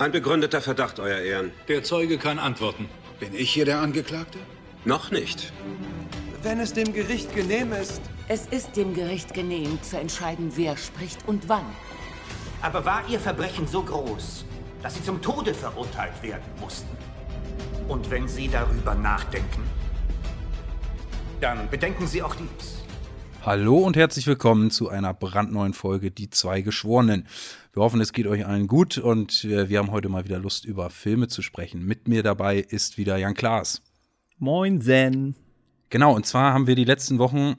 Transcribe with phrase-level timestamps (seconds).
[0.00, 1.52] Ein begründeter Verdacht, Euer Ehren.
[1.68, 2.88] Der Zeuge kann antworten.
[3.18, 4.38] Bin ich hier der Angeklagte?
[4.86, 5.52] Noch nicht.
[6.42, 8.00] Wenn es dem Gericht genehm ist.
[8.26, 11.66] Es ist dem Gericht genehm, zu entscheiden, wer spricht und wann.
[12.62, 14.46] Aber war Ihr Verbrechen so groß,
[14.82, 16.96] dass Sie zum Tode verurteilt werden mussten?
[17.86, 19.64] Und wenn Sie darüber nachdenken,
[21.42, 22.79] dann bedenken Sie auch dies.
[23.42, 27.26] Hallo und herzlich willkommen zu einer brandneuen Folge Die zwei Geschworenen.
[27.72, 30.90] Wir hoffen, es geht euch allen gut und wir haben heute mal wieder Lust, über
[30.90, 31.86] Filme zu sprechen.
[31.86, 33.80] Mit mir dabei ist wieder Jan Klaas.
[34.36, 35.36] Moin, Zen.
[35.88, 37.56] Genau, und zwar haben wir die letzten Wochen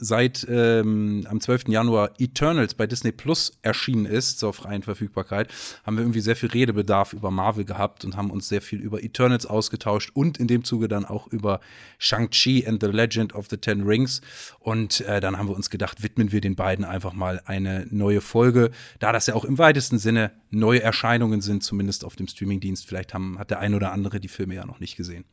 [0.00, 1.68] seit ähm, am 12.
[1.68, 5.52] Januar Eternals bei Disney Plus erschienen ist, zur freien Verfügbarkeit,
[5.84, 9.02] haben wir irgendwie sehr viel Redebedarf über Marvel gehabt und haben uns sehr viel über
[9.02, 11.60] Eternals ausgetauscht und in dem Zuge dann auch über
[11.98, 14.22] Shang-Chi and the Legend of the Ten Rings.
[14.58, 18.20] Und äh, dann haben wir uns gedacht, widmen wir den beiden einfach mal eine neue
[18.20, 22.86] Folge, da das ja auch im weitesten Sinne neue Erscheinungen sind, zumindest auf dem Streamingdienst.
[22.86, 25.24] Vielleicht haben, hat der ein oder andere die Filme ja noch nicht gesehen.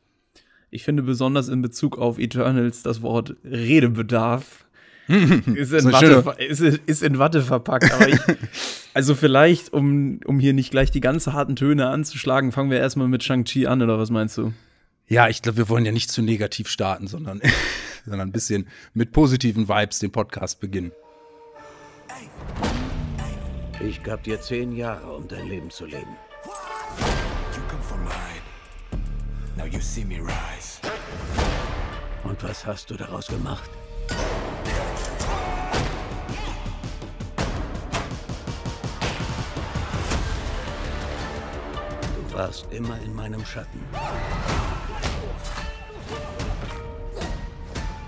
[0.69, 4.65] Ich finde besonders in Bezug auf Eternals das Wort Redebedarf
[5.07, 7.93] ist, in Watte, ist, ist in Watte verpackt.
[7.93, 8.19] Aber ich,
[8.93, 13.07] also vielleicht, um, um hier nicht gleich die ganz harten Töne anzuschlagen, fangen wir erstmal
[13.07, 14.51] mit Shang-Chi an, oder was meinst du?
[15.07, 17.41] Ja, ich glaube, wir wollen ja nicht zu negativ starten, sondern,
[18.05, 20.91] sondern ein bisschen mit positiven Vibes den Podcast beginnen.
[23.79, 26.17] Ich gab dir zehn Jahre, um dein Leben zu leben.
[29.58, 30.80] Now you see me rise.
[32.23, 33.67] Und was hast du daraus gemacht?
[42.30, 43.80] Du warst immer in meinem Schatten.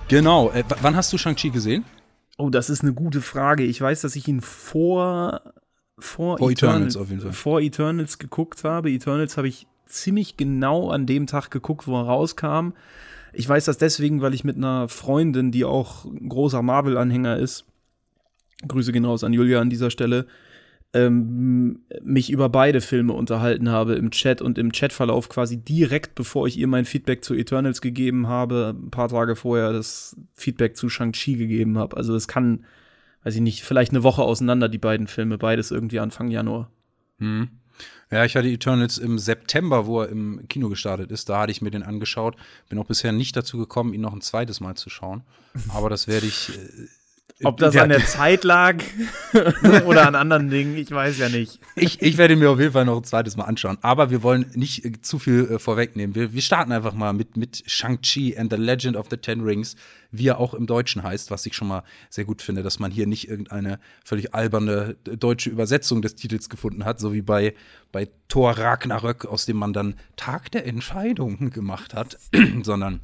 [0.08, 0.52] Genau.
[0.52, 1.84] Äh, wann hast du Shang-Chi gesehen?
[2.38, 3.64] Oh, das ist eine gute Frage.
[3.64, 5.42] Ich weiß, dass ich ihn vor
[5.98, 7.34] vor, vor Eternals, Eternals auf jeden Fall.
[7.34, 8.92] vor Eternals geguckt habe.
[8.92, 12.72] Eternals habe ich ziemlich genau an dem Tag geguckt, wo er rauskam.
[13.34, 17.66] Ich weiß das deswegen, weil ich mit einer Freundin, die auch großer Marvel-Anhänger ist,
[18.68, 20.26] Grüße gehen raus an Julia an dieser Stelle,
[20.94, 26.48] ähm, mich über beide Filme unterhalten habe im Chat und im Chatverlauf quasi direkt, bevor
[26.48, 30.90] ich ihr mein Feedback zu Eternals gegeben habe, ein paar Tage vorher das Feedback zu
[30.90, 31.96] Shang-Chi gegeben habe.
[31.96, 32.66] Also das kann,
[33.24, 36.72] weiß ich nicht, vielleicht eine Woche auseinander, die beiden Filme, beides irgendwie Anfang Januar.
[37.20, 37.50] Hm.
[38.12, 41.30] Ja, ich hatte Eternals im September, wo er im Kino gestartet ist.
[41.30, 42.36] Da hatte ich mir den angeschaut.
[42.68, 45.24] Bin auch bisher nicht dazu gekommen, ihn noch ein zweites Mal zu schauen.
[45.70, 46.52] Aber das werde ich.
[47.44, 48.76] Ob das an der Zeit lag
[49.86, 51.60] oder an anderen Dingen, ich weiß ja nicht.
[51.76, 53.78] Ich, ich werde mir auf jeden Fall noch ein zweites Mal anschauen.
[53.82, 56.16] Aber wir wollen nicht äh, zu viel äh, vorwegnehmen.
[56.16, 59.78] Wir, wir starten einfach mal mit, mit Shang-Chi and the Legend of the Ten Rings,
[60.12, 62.92] wie er auch im Deutschen heißt, was ich schon mal sehr gut finde, dass man
[62.92, 67.54] hier nicht irgendeine völlig alberne deutsche Übersetzung des Titels gefunden hat, so wie bei,
[67.94, 72.18] bei Thor Ragnarök, aus dem man dann Tag der Entscheidung gemacht hat,
[72.64, 73.00] sondern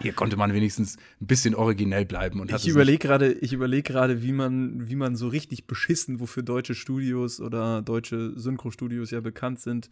[0.00, 2.40] hier konnte man wenigstens ein bisschen originell bleiben.
[2.40, 6.42] Und ich überlege gerade, ich überlege gerade, wie man, wie man so richtig beschissen, wofür
[6.42, 9.90] deutsche Studios oder deutsche Synchro-Studios ja bekannt sind,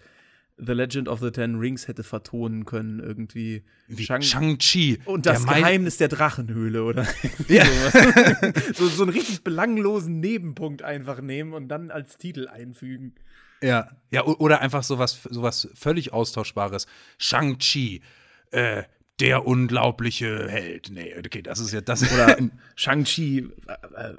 [0.59, 3.65] The Legend of the Ten Rings hätte vertonen können irgendwie.
[3.89, 4.99] Shang-Chi.
[4.99, 7.07] Shang und das der Geheimnis der Drachenhöhle, oder?
[7.49, 7.65] Ja.
[8.75, 13.15] so, so einen richtig belanglosen Nebenpunkt einfach nehmen und dann als Titel einfügen.
[13.63, 16.87] Ja, ja, oder einfach sowas, sowas völlig Austauschbares.
[17.19, 18.03] Shang-Chi,
[18.51, 18.83] äh,
[19.23, 20.91] der unglaubliche Held.
[20.91, 22.03] Nee, okay, das ist ja das.
[22.13, 22.37] Oder
[22.75, 24.15] Shang-Chi, äh, äh,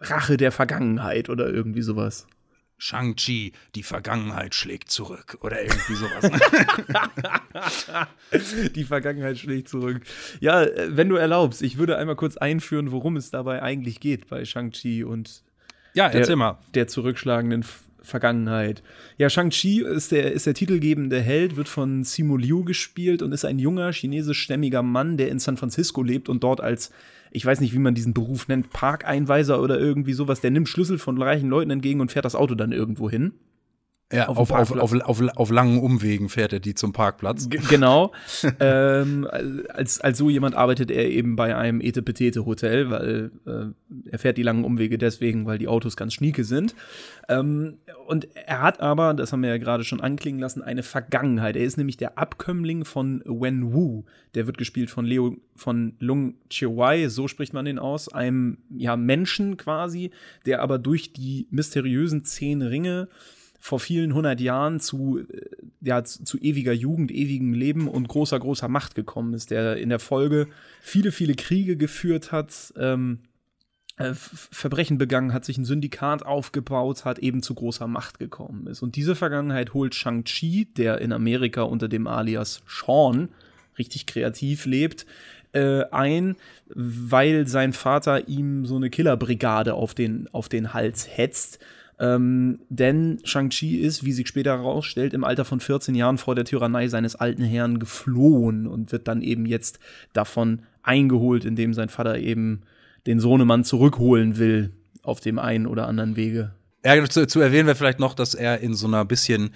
[0.00, 2.26] Rache der Vergangenheit oder irgendwie sowas.
[2.78, 6.30] Shang-Chi, die Vergangenheit schlägt zurück oder irgendwie sowas.
[8.74, 10.02] die Vergangenheit schlägt zurück.
[10.40, 14.28] Ja, äh, wenn du erlaubst, ich würde einmal kurz einführen, worum es dabei eigentlich geht
[14.28, 15.42] bei Shang-Chi und
[15.92, 16.58] ja, der, mal.
[16.74, 17.64] der zurückschlagenden
[18.06, 18.82] Vergangenheit.
[19.18, 23.44] Ja, Shang-Chi ist der, ist der titelgebende Held, wird von Simu Liu gespielt und ist
[23.44, 26.92] ein junger chinesischstämmiger Mann, der in San Francisco lebt und dort als,
[27.30, 30.98] ich weiß nicht, wie man diesen Beruf nennt, Parkeinweiser oder irgendwie sowas, der nimmt Schlüssel
[30.98, 33.32] von reichen Leuten entgegen und fährt das Auto dann irgendwo hin.
[34.12, 37.48] Ja, auf, auf, auf, auf, auf, langen Umwegen fährt er die zum Parkplatz.
[37.48, 38.12] G genau.
[38.60, 39.26] ähm,
[39.68, 44.44] als, als so jemand arbeitet er eben bei einem Etepetete-Hotel, weil äh, er fährt die
[44.44, 46.76] langen Umwege deswegen, weil die Autos ganz schnieke sind.
[47.28, 51.56] Ähm, und er hat aber, das haben wir ja gerade schon anklingen lassen, eine Vergangenheit.
[51.56, 54.04] Er ist nämlich der Abkömmling von Wen Wu.
[54.36, 58.96] Der wird gespielt von Leo, von Lung Chihuai, so spricht man den aus, einem ja,
[58.96, 60.12] Menschen quasi,
[60.44, 63.08] der aber durch die mysteriösen zehn Ringe
[63.66, 65.24] vor vielen hundert Jahren zu, äh,
[65.80, 69.98] ja, zu ewiger Jugend, ewigem Leben und großer, großer Macht gekommen ist, der in der
[69.98, 70.46] Folge
[70.80, 73.18] viele, viele Kriege geführt hat, ähm,
[73.96, 78.82] äh, Verbrechen begangen hat, sich ein Syndikat aufgebaut hat, eben zu großer Macht gekommen ist.
[78.82, 83.30] Und diese Vergangenheit holt Shang-Chi, der in Amerika unter dem Alias Sean
[83.78, 85.06] richtig kreativ lebt,
[85.50, 86.36] äh, ein,
[86.68, 91.58] weil sein Vater ihm so eine Killerbrigade auf den, auf den Hals hetzt.
[91.98, 96.44] Ähm, denn Shang-Chi ist, wie sich später herausstellt, im Alter von 14 Jahren vor der
[96.44, 99.78] Tyrannei seines alten Herrn geflohen und wird dann eben jetzt
[100.12, 102.62] davon eingeholt, indem sein Vater eben
[103.06, 104.72] den Sohnemann zurückholen will
[105.02, 106.52] auf dem einen oder anderen Wege.
[106.84, 109.50] Ja, zu, zu erwähnen wäre vielleicht noch, dass er in so einer bisschen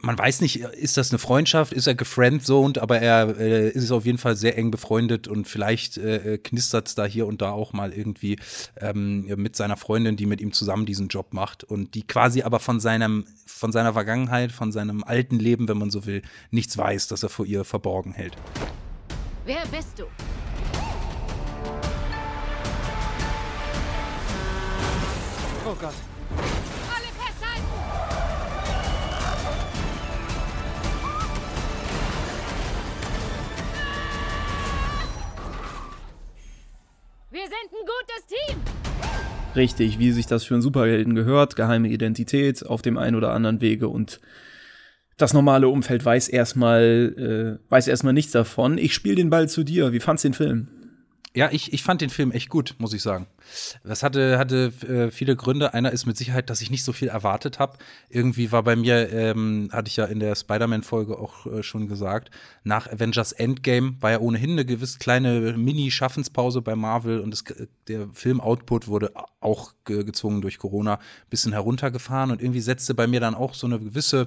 [0.00, 4.04] man weiß nicht, ist das eine Freundschaft, ist er gefriendzoned, aber er äh, ist auf
[4.04, 7.72] jeden Fall sehr eng befreundet und vielleicht äh, knistert es da hier und da auch
[7.72, 8.38] mal irgendwie
[8.76, 12.60] ähm, mit seiner Freundin, die mit ihm zusammen diesen Job macht und die quasi aber
[12.60, 17.08] von seinem, von seiner Vergangenheit, von seinem alten Leben, wenn man so will, nichts weiß,
[17.08, 18.36] dass er vor ihr verborgen hält.
[19.44, 20.04] Wer bist du?
[25.66, 25.94] Oh Gott.
[39.58, 43.60] Richtig, wie sich das für einen Superhelden gehört, geheime Identität auf dem einen oder anderen
[43.60, 44.20] Wege und
[45.16, 48.78] das normale Umfeld weiß erstmal äh, weiß erstmal nichts davon.
[48.78, 49.92] Ich spiele den Ball zu dir.
[49.92, 50.68] Wie fandst du den Film?
[51.38, 53.28] Ja, ich, ich fand den Film echt gut, muss ich sagen.
[53.84, 55.72] Das hatte, hatte äh, viele Gründe.
[55.72, 57.78] Einer ist mit Sicherheit, dass ich nicht so viel erwartet habe.
[58.08, 62.32] Irgendwie war bei mir, ähm, hatte ich ja in der Spider-Man-Folge auch äh, schon gesagt,
[62.64, 67.44] nach Avengers Endgame war ja ohnehin eine gewisse kleine Mini-Schaffenspause bei Marvel und das,
[67.86, 73.06] der Film-Output wurde auch ge gezwungen durch Corona ein bisschen heruntergefahren und irgendwie setzte bei
[73.06, 74.26] mir dann auch so eine gewisse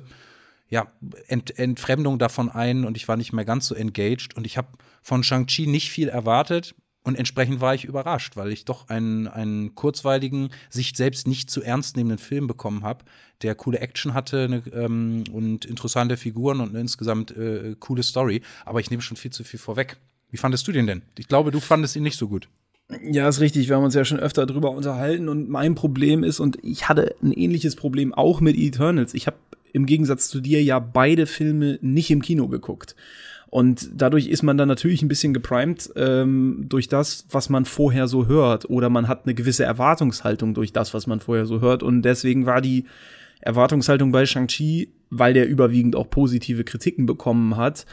[0.70, 0.88] ja,
[1.28, 4.70] Ent Entfremdung davon ein und ich war nicht mehr ganz so engaged und ich habe
[5.02, 6.74] von Shang-Chi nicht viel erwartet
[7.04, 11.64] und entsprechend war ich überrascht, weil ich doch einen, einen kurzweiligen, sich selbst nicht zu
[11.64, 13.06] ernst nehmenden Film bekommen habe,
[13.42, 18.42] der coole Action hatte eine, ähm, und interessante Figuren und eine insgesamt äh, coole Story.
[18.66, 19.98] Aber ich nehme schon viel zu viel vorweg.
[20.30, 21.02] Wie fandest du den denn?
[21.18, 22.48] Ich glaube, du fandest ihn nicht so gut.
[23.04, 23.68] Ja, ist richtig.
[23.68, 27.16] Wir haben uns ja schon öfter drüber unterhalten und mein Problem ist, und ich hatte
[27.24, 29.14] ein ähnliches Problem auch mit Eternals.
[29.14, 29.38] Ich habe
[29.74, 32.96] im Gegensatz zu dir ja beide Filme nicht im Kino geguckt.
[33.52, 38.08] Und dadurch ist man dann natürlich ein bisschen geprimed ähm, durch das, was man vorher
[38.08, 38.70] so hört.
[38.70, 41.84] Oder man hat eine gewisse Erwartungshaltung durch das, was man vorher so hört.
[41.84, 42.86] Und deswegen war die
[43.42, 47.86] Erwartungshaltung bei Shang-Chi, weil der überwiegend auch positive Kritiken bekommen hat,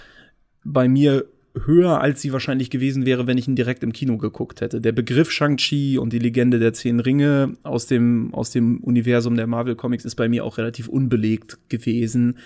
[0.62, 4.60] bei mir höher, als sie wahrscheinlich gewesen wäre, wenn ich ihn direkt im Kino geguckt
[4.60, 4.80] hätte.
[4.80, 9.46] Der Begriff Shang-Chi und die Legende der Zehn Ringe aus dem, aus dem Universum der
[9.46, 12.38] Marvel Comics ist bei mir auch relativ unbelegt gewesen.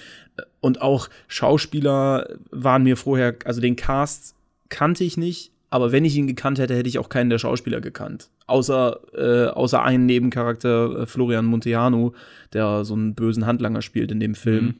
[0.61, 4.35] Und auch Schauspieler waren mir vorher, also den Cast
[4.69, 7.81] kannte ich nicht, aber wenn ich ihn gekannt hätte, hätte ich auch keinen der Schauspieler
[7.81, 8.29] gekannt.
[8.47, 12.15] Außer, äh, außer einen Nebencharakter, äh, Florian Monteano,
[12.53, 14.65] der so einen bösen Handlanger spielt in dem Film.
[14.65, 14.75] Mhm.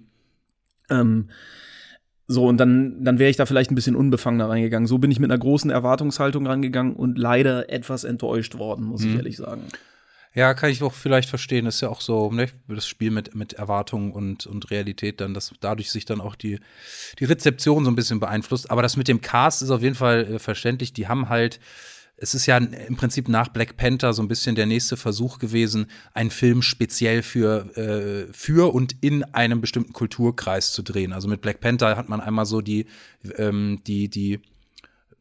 [0.91, 1.29] Ähm,
[2.27, 4.87] so, und dann, dann wäre ich da vielleicht ein bisschen unbefangener reingegangen.
[4.87, 9.11] So bin ich mit einer großen Erwartungshaltung rangegangen und leider etwas enttäuscht worden, muss mhm.
[9.11, 9.63] ich ehrlich sagen.
[10.35, 11.67] Ja, kann ich auch vielleicht verstehen.
[11.67, 15.35] Das ist ja auch so, ne, das Spiel mit, mit Erwartungen und, und Realität dann,
[15.35, 16.59] dass dadurch sich dann auch die,
[17.19, 18.71] die Rezeption so ein bisschen beeinflusst.
[18.71, 20.95] Aber das mit dem Cast ist auf jeden Fall äh, verständlich.
[20.95, 21.61] Die haben halt
[22.17, 25.87] es ist ja im Prinzip nach Black Panther so ein bisschen der nächste Versuch gewesen,
[26.15, 31.13] einen Film speziell für, äh, für und in einem bestimmten Kulturkreis zu drehen.
[31.13, 32.87] Also mit Black Panther hat man einmal so die,
[33.39, 34.41] ähm, die, die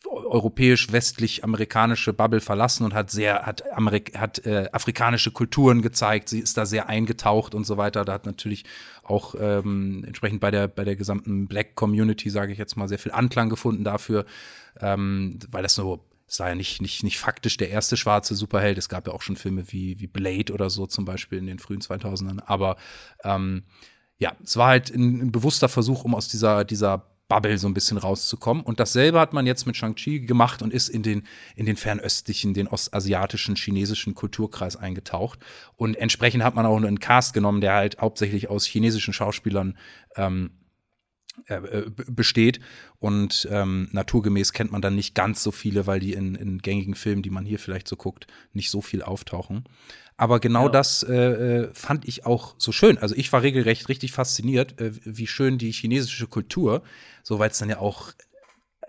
[0.05, 6.57] europäisch-westlich-amerikanische Bubble verlassen und hat sehr, hat, Amerik hat äh, afrikanische Kulturen gezeigt, sie ist
[6.57, 8.05] da sehr eingetaucht und so weiter.
[8.05, 8.65] Da hat natürlich
[9.03, 12.99] auch ähm, entsprechend bei der, bei der gesamten Black Community, sage ich jetzt mal, sehr
[12.99, 14.25] viel Anklang gefunden dafür,
[14.79, 18.77] ähm, weil das so es war ja nicht, nicht, nicht faktisch der erste schwarze Superheld.
[18.77, 21.59] Es gab ja auch schon Filme wie, wie Blade oder so zum Beispiel in den
[21.59, 22.39] frühen 2000ern.
[22.45, 22.77] Aber
[23.25, 23.63] ähm,
[24.17, 27.73] ja, es war halt ein, ein, bewusster Versuch, um aus dieser, dieser Bubble so ein
[27.73, 28.63] bisschen rauszukommen.
[28.63, 32.53] Und dasselbe hat man jetzt mit Shang-Chi gemacht und ist in den, in den fernöstlichen,
[32.53, 35.39] den ostasiatischen, chinesischen Kulturkreis eingetaucht.
[35.75, 39.77] Und entsprechend hat man auch einen Cast genommen, der halt hauptsächlich aus chinesischen Schauspielern
[40.15, 40.60] ähm, äh, äh,
[42.07, 42.59] besteht.
[42.99, 46.95] Und ähm, naturgemäß kennt man dann nicht ganz so viele, weil die in, in gängigen
[46.95, 49.63] Filmen, die man hier vielleicht so guckt, nicht so viel auftauchen.
[50.17, 50.69] Aber genau ja.
[50.69, 52.97] das äh, äh, fand ich auch so schön.
[52.99, 56.83] Also ich war regelrecht richtig fasziniert, äh, wie schön die chinesische Kultur,
[57.23, 58.13] so weil es dann ja auch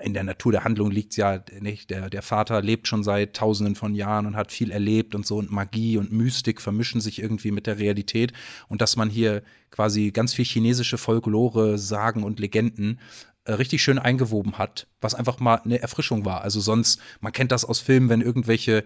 [0.02, 1.90] in der Natur der Handlung liegt ja nicht.
[1.90, 5.38] Der, der Vater lebt schon seit tausenden von Jahren und hat viel erlebt und so
[5.38, 8.32] und Magie und Mystik vermischen sich irgendwie mit der Realität
[8.68, 12.98] und dass man hier quasi ganz viel chinesische Folklore, Sagen und Legenden
[13.44, 16.42] äh, richtig schön eingewoben hat, was einfach mal eine Erfrischung war.
[16.42, 18.84] Also sonst, man kennt das aus Filmen, wenn irgendwelche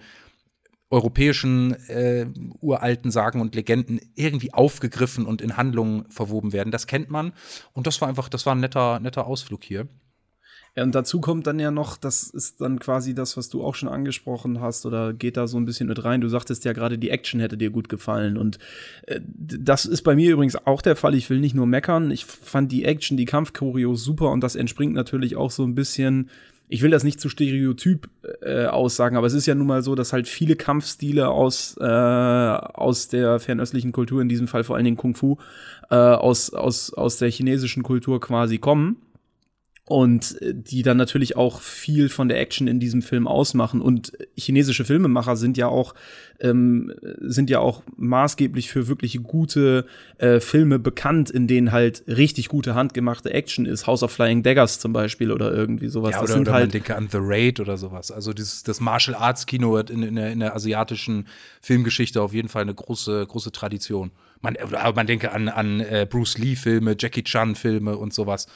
[0.88, 2.26] europäischen äh,
[2.60, 6.70] uralten Sagen und Legenden irgendwie aufgegriffen und in Handlungen verwoben werden.
[6.70, 7.32] Das kennt man
[7.72, 9.88] und das war einfach, das war ein netter, netter Ausflug hier.
[10.76, 13.74] Ja, und dazu kommt dann ja noch, das ist dann quasi das, was du auch
[13.74, 16.20] schon angesprochen hast, oder geht da so ein bisschen mit rein.
[16.20, 18.36] Du sagtest ja gerade, die Action hätte dir gut gefallen.
[18.36, 18.58] Und
[19.06, 21.14] äh, das ist bei mir übrigens auch der Fall.
[21.14, 22.10] Ich will nicht nur meckern.
[22.10, 26.28] Ich fand die Action, die Kampfchoreos super und das entspringt natürlich auch so ein bisschen
[26.68, 28.08] ich will das nicht zu stereotyp
[28.42, 31.84] äh, aussagen, aber es ist ja nun mal so, dass halt viele Kampfstile aus, äh,
[31.84, 35.36] aus der fernöstlichen Kultur, in diesem Fall vor allen Dingen Kung Fu,
[35.90, 38.96] äh, aus, aus, aus der chinesischen Kultur quasi kommen
[39.88, 43.80] und äh, die dann natürlich auch viel von der Action in diesem Film ausmachen.
[43.80, 45.94] Und chinesische Filmemacher sind ja auch
[46.40, 49.86] ähm, sind ja auch maßgeblich für wirklich gute
[50.18, 53.86] äh, Filme bekannt, in denen halt richtig gute handgemachte Action ist.
[53.86, 56.10] House of Flying Daggers zum Beispiel oder irgendwie sowas.
[56.10, 58.10] Ja, oder, das sind oder halt man denke an The Raid oder sowas.
[58.10, 61.28] Also dieses, das Martial Arts Kino hat in, in, der, in der asiatischen
[61.62, 64.10] Filmgeschichte auf jeden Fall eine große große Tradition.
[64.40, 64.56] Man,
[64.94, 68.46] man denke an, an äh, Bruce Lee Filme, Jackie Chan Filme und sowas.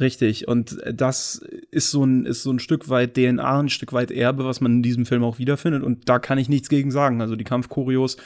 [0.00, 4.10] Richtig, und das ist so ein, ist so ein Stück weit DNA, ein Stück weit
[4.10, 5.84] Erbe, was man in diesem Film auch wiederfindet.
[5.84, 7.20] Und da kann ich nichts gegen sagen.
[7.20, 8.16] Also die Kampfchoreos,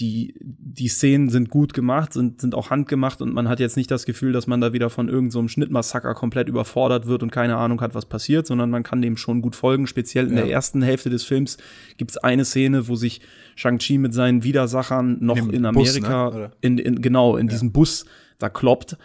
[0.00, 3.90] die, die Szenen sind gut gemacht, sind, sind auch handgemacht und man hat jetzt nicht
[3.90, 7.58] das Gefühl, dass man da wieder von irgendeinem so Schnittmassaker komplett überfordert wird und keine
[7.58, 9.86] Ahnung hat, was passiert, sondern man kann dem schon gut folgen.
[9.86, 10.44] Speziell in ja.
[10.44, 11.58] der ersten Hälfte des Films
[11.98, 13.20] gibt's eine Szene, wo sich
[13.54, 16.50] Shang-Chi mit seinen Widersachern noch in, in Amerika, Bus, ne?
[16.62, 17.50] in, in, genau, in ja.
[17.50, 18.06] diesem Bus
[18.38, 18.96] da kloppt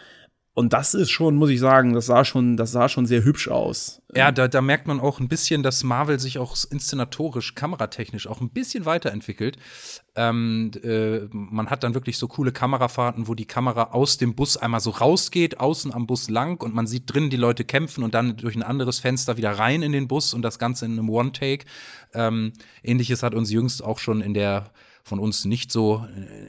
[0.56, 3.48] und das ist schon, muss ich sagen, das sah schon, das sah schon sehr hübsch
[3.48, 4.04] aus.
[4.16, 8.40] Ja, da, da merkt man auch ein bisschen, dass Marvel sich auch inszenatorisch, kameratechnisch auch
[8.40, 9.58] ein bisschen weiterentwickelt.
[10.16, 14.56] Ähm, äh, man hat dann wirklich so coole Kamerafahrten, wo die Kamera aus dem Bus
[14.56, 18.14] einmal so rausgeht, außen am Bus lang und man sieht drinnen die Leute kämpfen und
[18.14, 21.10] dann durch ein anderes Fenster wieder rein in den Bus und das Ganze in einem
[21.10, 21.66] One-Take.
[22.14, 24.72] Ähm, Ähnliches hat uns jüngst auch schon in der
[25.04, 26.08] von uns nicht so,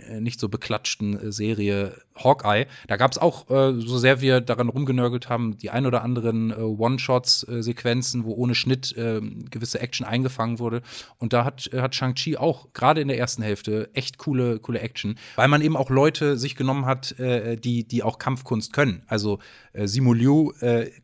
[0.08, 2.66] äh, nicht so beklatschten äh, Serie Hawkeye.
[2.86, 6.50] Da gab es auch, äh, so sehr wir daran rumgenörgelt haben, die ein oder anderen
[6.50, 10.82] äh, One-Shots-Sequenzen, wo ohne Schnitt äh, gewisse Action eingefangen wurde.
[11.18, 14.80] Und da hat, äh, hat Shang-Chi auch gerade in der ersten Hälfte echt coole, coole
[14.80, 19.02] Action, weil man eben auch Leute sich genommen hat, äh, die, die auch Kampfkunst können.
[19.06, 19.40] Also
[19.72, 20.52] äh, Simu Liu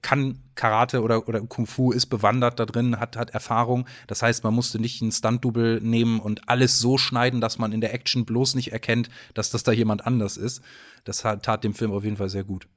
[0.02, 3.86] kann Karate oder, oder Kung Fu ist bewandert da drin, hat, hat Erfahrung.
[4.08, 7.80] Das heißt, man musste nicht einen Stunt-Double nehmen und alles so schneiden, dass man in
[7.80, 10.60] der Action bloß nicht erkennt, dass das da jemand anders ist.
[11.04, 12.68] Das tat dem Film auf jeden Fall sehr gut.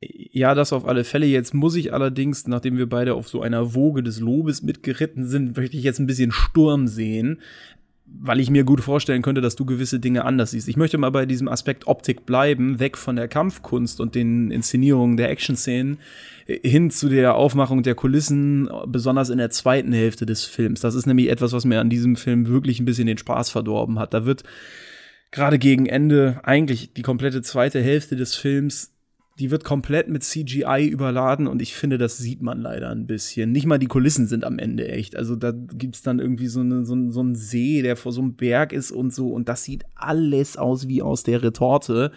[0.00, 1.26] Ja, das auf alle Fälle.
[1.26, 5.56] Jetzt muss ich allerdings, nachdem wir beide auf so einer Woge des Lobes mitgeritten sind,
[5.56, 7.40] möchte ich jetzt ein bisschen Sturm sehen
[8.06, 10.68] weil ich mir gut vorstellen könnte, dass du gewisse Dinge anders siehst.
[10.68, 15.16] Ich möchte mal bei diesem Aspekt Optik bleiben, weg von der Kampfkunst und den Inszenierungen
[15.16, 15.98] der Action-Szenen
[16.46, 20.80] hin zu der Aufmachung der Kulissen, besonders in der zweiten Hälfte des Films.
[20.80, 23.98] Das ist nämlich etwas, was mir an diesem Film wirklich ein bisschen den Spaß verdorben
[23.98, 24.12] hat.
[24.12, 24.44] Da wird
[25.34, 28.94] gerade gegen Ende eigentlich die komplette zweite Hälfte des Films
[29.38, 33.50] die wird komplett mit CGI überladen und ich finde, das sieht man leider ein bisschen.
[33.50, 35.16] Nicht mal die Kulissen sind am Ende echt.
[35.16, 38.34] Also da gibt's dann irgendwie so, eine, so, so einen See, der vor so einem
[38.34, 42.12] Berg ist und so und das sieht alles aus wie aus der Retorte.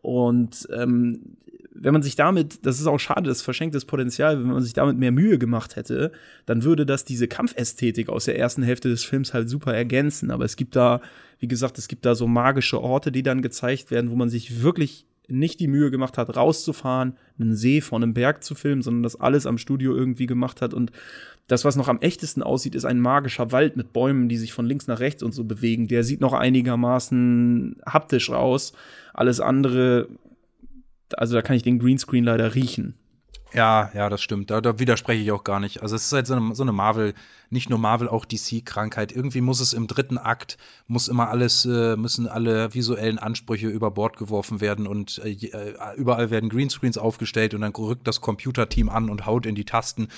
[0.00, 1.36] Und ähm,
[1.74, 4.98] wenn man sich damit, das ist auch schade, das verschenktes Potenzial, wenn man sich damit
[4.98, 6.12] mehr Mühe gemacht hätte,
[6.44, 10.30] dann würde das diese Kampfästhetik aus der ersten Hälfte des Films halt super ergänzen.
[10.30, 11.00] Aber es gibt da,
[11.38, 14.62] wie gesagt, es gibt da so magische Orte, die dann gezeigt werden, wo man sich
[14.62, 19.02] wirklich nicht die Mühe gemacht hat, rauszufahren, einen See von einem Berg zu filmen, sondern
[19.02, 20.74] das alles am Studio irgendwie gemacht hat.
[20.74, 20.92] Und
[21.46, 24.66] das, was noch am echtesten aussieht, ist ein magischer Wald mit Bäumen, die sich von
[24.66, 25.88] links nach rechts und so bewegen.
[25.88, 28.72] Der sieht noch einigermaßen haptisch aus.
[29.14, 30.08] Alles andere,
[31.18, 32.94] also da kann ich den Greenscreen leider riechen.
[33.54, 34.50] Ja, ja, das stimmt.
[34.50, 35.82] Da, da, widerspreche ich auch gar nicht.
[35.82, 37.12] Also es ist halt so eine, so eine Marvel,
[37.50, 39.12] nicht nur Marvel, auch DC-Krankheit.
[39.12, 43.90] Irgendwie muss es im dritten Akt, muss immer alles, äh, müssen alle visuellen Ansprüche über
[43.90, 48.88] Bord geworfen werden und äh, äh überall werden Greenscreens aufgestellt und dann rückt das Computerteam
[48.88, 50.08] an und haut in die Tasten.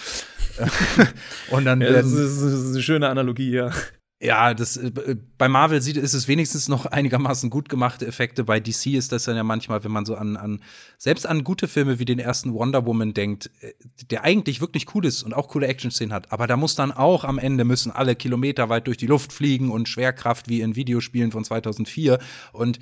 [1.50, 3.72] und dann ja, das, ist, das ist eine schöne Analogie, ja.
[4.20, 8.44] Ja, das, äh, bei Marvel sieht, ist es wenigstens noch einigermaßen gut gemachte Effekte.
[8.44, 10.62] Bei DC ist das dann ja manchmal, wenn man so an, an
[10.98, 13.72] selbst an gute Filme wie den ersten Wonder Woman denkt, äh,
[14.10, 16.32] der eigentlich wirklich cool ist und auch coole Action-Szenen hat.
[16.32, 19.70] Aber da muss dann auch am Ende müssen alle Kilometer weit durch die Luft fliegen
[19.70, 22.18] und Schwerkraft wie in Videospielen von 2004.
[22.52, 22.78] Und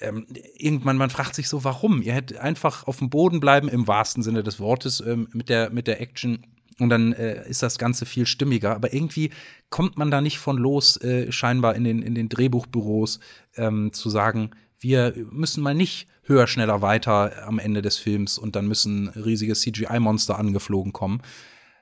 [0.00, 2.02] ähm, irgendwann, man fragt sich so, warum?
[2.02, 5.70] Ihr hättet einfach auf dem Boden bleiben, im wahrsten Sinne des Wortes, ähm, mit, der,
[5.70, 6.46] mit der Action
[6.80, 8.74] und dann äh, ist das Ganze viel stimmiger.
[8.74, 9.30] Aber irgendwie
[9.70, 13.20] kommt man da nicht von los, äh, scheinbar in den, in den Drehbuchbüros
[13.56, 18.54] ähm, zu sagen, wir müssen mal nicht höher, schneller, weiter am Ende des Films und
[18.54, 21.22] dann müssen riesige CGI-Monster angeflogen kommen.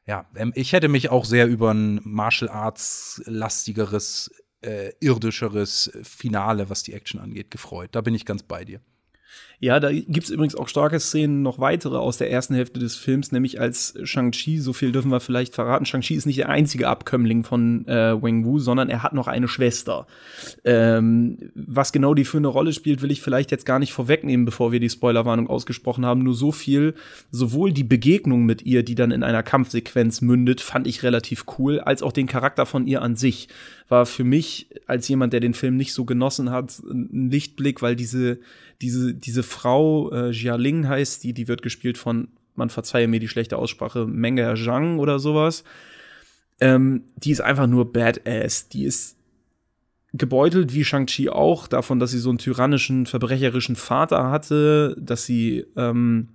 [0.06, 4.30] Ja, ähm, ich hätte mich auch sehr über ein Martial Arts lastigeres
[4.62, 7.90] äh, irdischeres Finale, was die Action angeht, gefreut.
[7.92, 8.80] Da bin ich ganz bei dir.
[9.58, 12.94] Ja, da gibt es übrigens auch starke Szenen, noch weitere aus der ersten Hälfte des
[12.94, 16.88] Films, nämlich als Shang-Chi, so viel dürfen wir vielleicht verraten, Shang-Chi ist nicht der einzige
[16.88, 20.06] Abkömmling von äh, Wang Wu, sondern er hat noch eine Schwester.
[20.64, 24.44] Ähm, was genau die für eine Rolle spielt, will ich vielleicht jetzt gar nicht vorwegnehmen,
[24.44, 26.22] bevor wir die Spoilerwarnung ausgesprochen haben.
[26.22, 26.94] Nur so viel,
[27.30, 31.80] sowohl die Begegnung mit ihr, die dann in einer Kampfsequenz mündet, fand ich relativ cool,
[31.80, 33.48] als auch den Charakter von ihr an sich
[33.88, 37.94] war für mich als jemand, der den Film nicht so genossen hat, ein Lichtblick, weil
[37.94, 38.40] diese
[38.80, 43.20] diese, diese Frau, äh, Jia Ling heißt die, die wird gespielt von, man verzeihe mir
[43.20, 45.64] die schlechte Aussprache, Menge Zhang oder sowas.
[46.60, 48.68] Ähm, die ist einfach nur badass.
[48.68, 49.16] Die ist
[50.12, 55.66] gebeutelt wie Shang-Chi auch, davon, dass sie so einen tyrannischen, verbrecherischen Vater hatte, dass sie
[55.76, 56.28] ähm,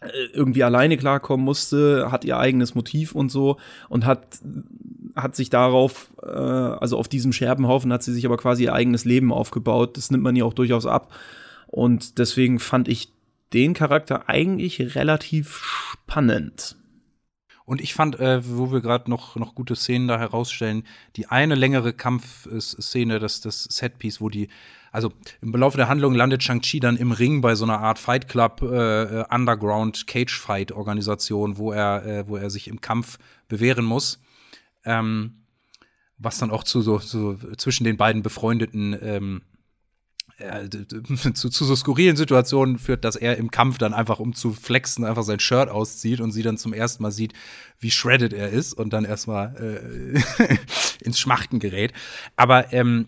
[0.00, 3.58] äh, irgendwie alleine klarkommen musste, hat ihr eigenes Motiv und so
[3.88, 4.38] und hat,
[5.14, 9.04] hat sich darauf, äh, also auf diesem Scherbenhaufen hat sie sich aber quasi ihr eigenes
[9.04, 9.96] Leben aufgebaut.
[9.96, 11.12] Das nimmt man ihr auch durchaus ab.
[11.74, 13.08] Und deswegen fand ich
[13.52, 16.76] den Charakter eigentlich relativ spannend.
[17.64, 20.84] Und ich fand, äh, wo wir gerade noch, noch gute Szenen da herausstellen,
[21.16, 24.50] die eine längere Kampfszene, das, das Setpiece, wo die,
[24.92, 25.12] also
[25.42, 28.62] im Laufe der Handlung landet Shang-Chi dann im Ring bei so einer Art Fight Club
[28.62, 33.84] äh, äh Underground Cage Fight Organisation, wo er, äh, wo er sich im Kampf bewähren
[33.84, 34.20] muss.
[34.84, 35.40] Ähm,
[36.18, 39.42] was dann auch zu so, so zwischen den beiden befreundeten ähm,
[40.38, 40.68] äh,
[41.34, 45.04] zu, zu, so skurrilen Situationen führt, dass er im Kampf dann einfach, um zu flexen,
[45.04, 47.32] einfach sein Shirt auszieht und sie dann zum ersten Mal sieht,
[47.78, 50.56] wie shredded er ist und dann erstmal äh,
[51.04, 51.92] ins Schmachten gerät.
[52.36, 53.06] Aber ähm,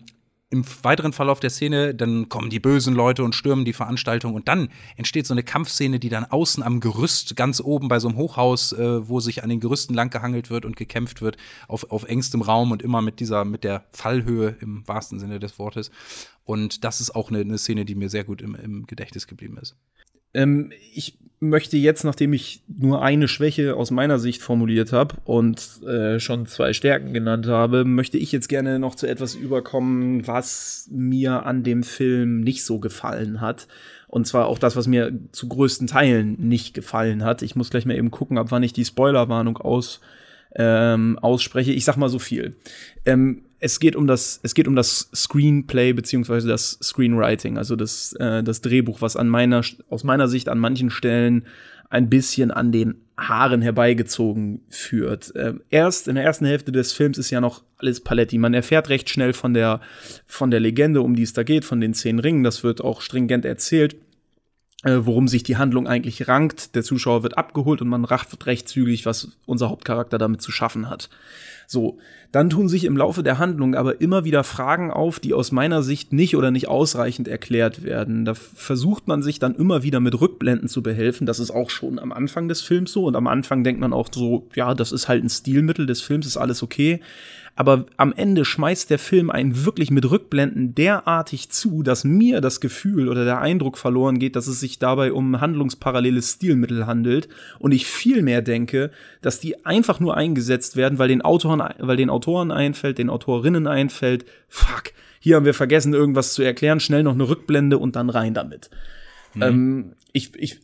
[0.49, 4.47] im weiteren Verlauf der Szene, dann kommen die bösen Leute und stürmen die Veranstaltung und
[4.47, 8.17] dann entsteht so eine Kampfszene, die dann außen am Gerüst, ganz oben bei so einem
[8.17, 11.35] Hochhaus, äh, wo sich an den Gerüsten langgehangelt wird und gekämpft wird,
[11.67, 15.59] auf, auf engstem Raum und immer mit dieser, mit der Fallhöhe im wahrsten Sinne des
[15.59, 15.91] Wortes.
[16.47, 19.57] Und das ist auch eine, eine Szene, die mir sehr gut im, im Gedächtnis geblieben
[19.61, 19.75] ist.
[20.33, 25.83] Ähm, ich möchte jetzt, nachdem ich nur eine Schwäche aus meiner Sicht formuliert habe und
[25.85, 30.87] äh, schon zwei Stärken genannt habe, möchte ich jetzt gerne noch zu etwas überkommen, was
[30.89, 33.67] mir an dem Film nicht so gefallen hat.
[34.07, 37.41] Und zwar auch das, was mir zu größten Teilen nicht gefallen hat.
[37.41, 39.99] Ich muss gleich mal eben gucken, ab wann ich die Spoilerwarnung aus,
[40.55, 41.73] ähm, ausspreche.
[41.73, 42.55] Ich sag mal so viel.
[43.05, 48.13] Ähm, es geht um das, es geht um das Screenplay beziehungsweise das Screenwriting, also das,
[48.13, 51.45] äh, das Drehbuch, was an meiner, aus meiner Sicht an manchen Stellen
[51.89, 55.35] ein bisschen an den Haaren herbeigezogen führt.
[55.35, 58.37] Äh, erst in der ersten Hälfte des Films ist ja noch alles Paletti.
[58.37, 59.81] Man erfährt recht schnell von der,
[60.25, 62.43] von der Legende, um die es da geht, von den zehn Ringen.
[62.43, 63.95] Das wird auch stringent erzählt
[64.83, 66.75] äh, worum sich die Handlung eigentlich rankt.
[66.75, 70.89] Der Zuschauer wird abgeholt und man rafft recht zügig, was unser Hauptcharakter damit zu schaffen
[70.89, 71.09] hat.
[71.69, 71.97] So,
[72.31, 75.83] dann tun sich im Laufe der Handlung aber immer wieder Fragen auf, die aus meiner
[75.83, 78.23] Sicht nicht oder nicht ausreichend erklärt werden.
[78.23, 81.27] Da versucht man sich dann immer wieder mit Rückblenden zu behelfen.
[81.27, 83.03] Das ist auch schon am Anfang des Films so.
[83.03, 86.25] Und am Anfang denkt man auch so, ja, das ist halt ein Stilmittel des Films,
[86.25, 87.01] ist alles okay
[87.57, 92.61] aber am Ende schmeißt der Film einen wirklich mit Rückblenden derartig zu, dass mir das
[92.61, 97.27] Gefühl oder der Eindruck verloren geht, dass es sich dabei um handlungsparalleles Stilmittel handelt
[97.57, 98.91] und ich viel mehr denke,
[99.23, 103.67] dass die einfach nur eingesetzt werden, weil den Autoren, weil den Autoren einfällt, den Autorinnen
[103.67, 108.09] einfällt, fuck, hier haben wir vergessen, irgendwas zu erklären, schnell noch eine Rückblende und dann
[108.09, 108.69] rein damit.
[109.33, 109.41] Mhm.
[109.41, 110.59] Ähm, ich, ich,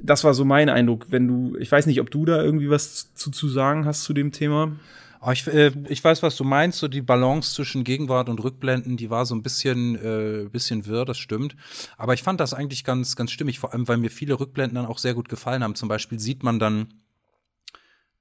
[0.00, 1.06] das war so mein Eindruck.
[1.10, 4.12] Wenn du, ich weiß nicht, ob du da irgendwie was zu, zu sagen hast zu
[4.12, 4.72] dem Thema.
[5.20, 8.96] Aber ich, äh, ich weiß, was du meinst, so die Balance zwischen Gegenwart und Rückblenden,
[8.96, 11.56] die war so ein bisschen, äh, bisschen wirr, das stimmt.
[11.98, 14.86] Aber ich fand das eigentlich ganz, ganz stimmig, vor allem, weil mir viele Rückblenden dann
[14.86, 15.74] auch sehr gut gefallen haben.
[15.74, 16.94] Zum Beispiel sieht man dann,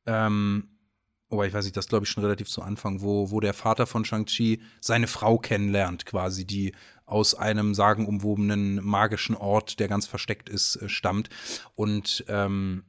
[0.06, 0.68] ähm,
[1.30, 3.86] oh, ich weiß nicht, das glaube ich schon relativ zu Anfang, wo, wo der Vater
[3.86, 6.74] von Shang-Chi seine Frau kennenlernt, quasi, die
[7.06, 11.30] aus einem sagenumwobenen magischen Ort, der ganz versteckt ist, äh, stammt.
[11.76, 12.84] Und ähm,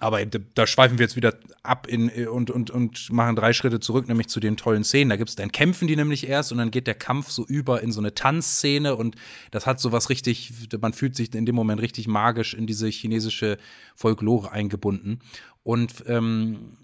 [0.00, 4.08] aber da schweifen wir jetzt wieder ab in, und, und, und machen drei Schritte zurück,
[4.08, 5.10] nämlich zu den tollen Szenen.
[5.10, 7.82] Da gibt es dann kämpfen die nämlich erst und dann geht der Kampf so über
[7.82, 9.14] in so eine Tanzszene und
[9.52, 12.88] das hat so was richtig, man fühlt sich in dem Moment richtig magisch in diese
[12.88, 13.58] chinesische
[13.94, 15.20] Folklore eingebunden.
[15.62, 16.78] Und ähm,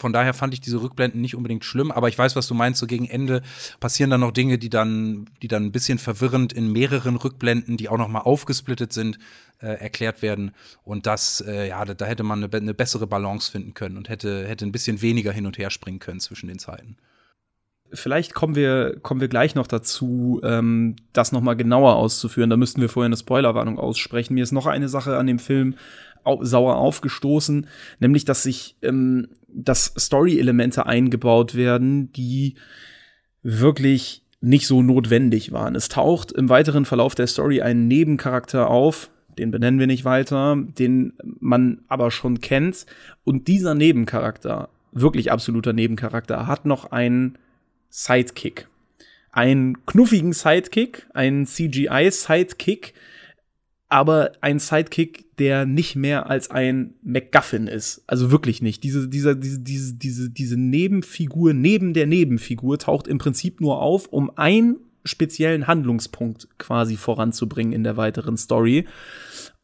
[0.00, 2.80] von daher fand ich diese Rückblenden nicht unbedingt schlimm, aber ich weiß, was du meinst.
[2.80, 3.42] So gegen Ende
[3.80, 7.88] passieren dann noch Dinge, die dann, die dann ein bisschen verwirrend in mehreren Rückblenden, die
[7.88, 9.18] auch noch mal aufgesplittet sind,
[9.60, 10.52] äh, erklärt werden.
[10.84, 14.08] Und das, äh, ja, da, da, hätte man eine, eine, bessere Balance finden können und
[14.08, 16.96] hätte, hätte ein bisschen weniger hin und her springen können zwischen den Zeiten.
[17.92, 22.48] Vielleicht kommen wir, kommen wir gleich noch dazu, ähm, das noch mal genauer auszuführen.
[22.48, 24.34] Da müssten wir vorher eine Spoilerwarnung aussprechen.
[24.34, 25.74] Mir ist noch eine Sache an dem Film
[26.22, 27.66] au sauer aufgestoßen,
[27.98, 32.54] nämlich dass sich ähm, dass Story-Elemente eingebaut werden, die
[33.42, 35.74] wirklich nicht so notwendig waren.
[35.74, 40.56] Es taucht im weiteren Verlauf der Story ein Nebencharakter auf, den benennen wir nicht weiter,
[40.56, 42.86] den man aber schon kennt.
[43.24, 47.38] Und dieser Nebencharakter, wirklich absoluter Nebencharakter, hat noch einen
[47.90, 48.66] Sidekick.
[49.32, 52.94] Einen knuffigen Sidekick, einen CGI-Sidekick,
[53.90, 58.04] aber ein Sidekick, der nicht mehr als ein MacGuffin ist.
[58.06, 58.84] Also wirklich nicht.
[58.84, 64.06] Diese, dieser, diese, diese, diese, diese Nebenfigur neben der Nebenfigur taucht im Prinzip nur auf,
[64.06, 68.86] um einen speziellen Handlungspunkt quasi voranzubringen in der weiteren Story.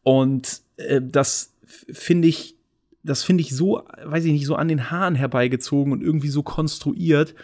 [0.03, 2.57] Und äh, das finde ich,
[3.05, 6.43] das finde ich so, weiß ich nicht, so an den Haaren herbeigezogen und irgendwie so
[6.43, 7.37] konstruiert,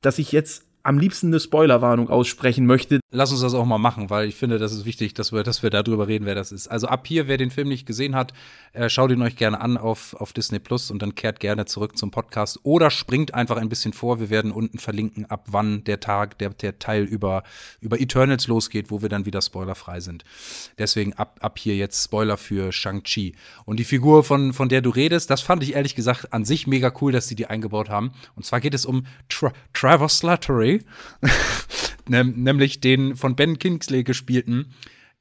[0.00, 3.00] dass ich jetzt am liebsten eine Spoilerwarnung aussprechen möchte.
[3.10, 5.62] Lass uns das auch mal machen, weil ich finde, das ist wichtig, dass wir, dass
[5.62, 6.68] wir darüber reden, wer das ist.
[6.68, 8.34] Also ab hier, wer den Film nicht gesehen hat,
[8.74, 11.96] äh, schaut ihn euch gerne an auf, auf Disney Plus und dann kehrt gerne zurück
[11.96, 14.20] zum Podcast oder springt einfach ein bisschen vor.
[14.20, 17.44] Wir werden unten verlinken, ab wann der Tag, der, der Teil über,
[17.80, 20.24] über Eternals losgeht, wo wir dann wieder spoilerfrei sind.
[20.76, 23.34] Deswegen ab, ab hier jetzt Spoiler für Shang-Chi.
[23.64, 26.66] Und die Figur, von, von der du redest, das fand ich ehrlich gesagt an sich
[26.66, 28.12] mega cool, dass sie die eingebaut haben.
[28.36, 30.73] Und zwar geht es um Tra Trevor Slattery.
[32.08, 34.74] nämlich den von Ben Kingsley gespielten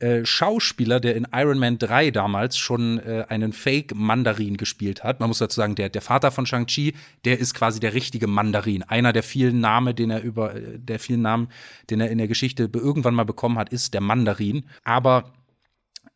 [0.03, 5.21] äh, Schauspieler, der in Iron Man 3 damals schon äh, einen Fake-Mandarin gespielt hat.
[5.21, 8.83] Man muss dazu sagen, der, der Vater von Shang-Chi, der ist quasi der richtige Mandarin.
[8.83, 11.47] Einer der vielen Namen, den er über, äh, der vielen Namen,
[11.89, 14.65] den er in der Geschichte irgendwann mal bekommen hat, ist der Mandarin.
[14.83, 15.31] Aber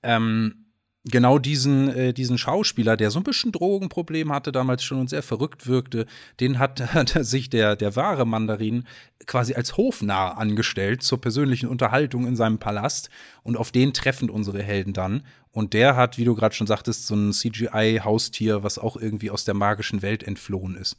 [0.04, 0.67] ähm,
[1.12, 5.24] genau diesen, äh, diesen Schauspieler, der so ein bisschen Drogenproblem hatte damals schon und sehr
[5.24, 6.06] verrückt wirkte,
[6.40, 8.86] den hat, hat sich der, der wahre Mandarin
[9.26, 13.10] quasi als Hofnarr angestellt zur persönlichen Unterhaltung in seinem Palast.
[13.44, 15.24] Und auf den treffen unsere Helden dann.
[15.52, 19.46] Und der hat, wie du gerade schon sagtest, so ein CGI-Haustier, was auch irgendwie aus
[19.46, 20.98] der magischen Welt entflohen ist.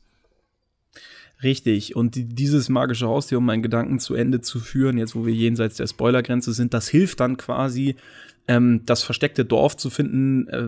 [1.42, 1.94] Richtig.
[1.94, 5.76] Und dieses magische Haustier, um meinen Gedanken zu Ende zu führen, jetzt wo wir jenseits
[5.76, 7.94] der Spoilergrenze sind, das hilft dann quasi
[8.48, 10.62] ähm, das versteckte Dorf zu finden, äh,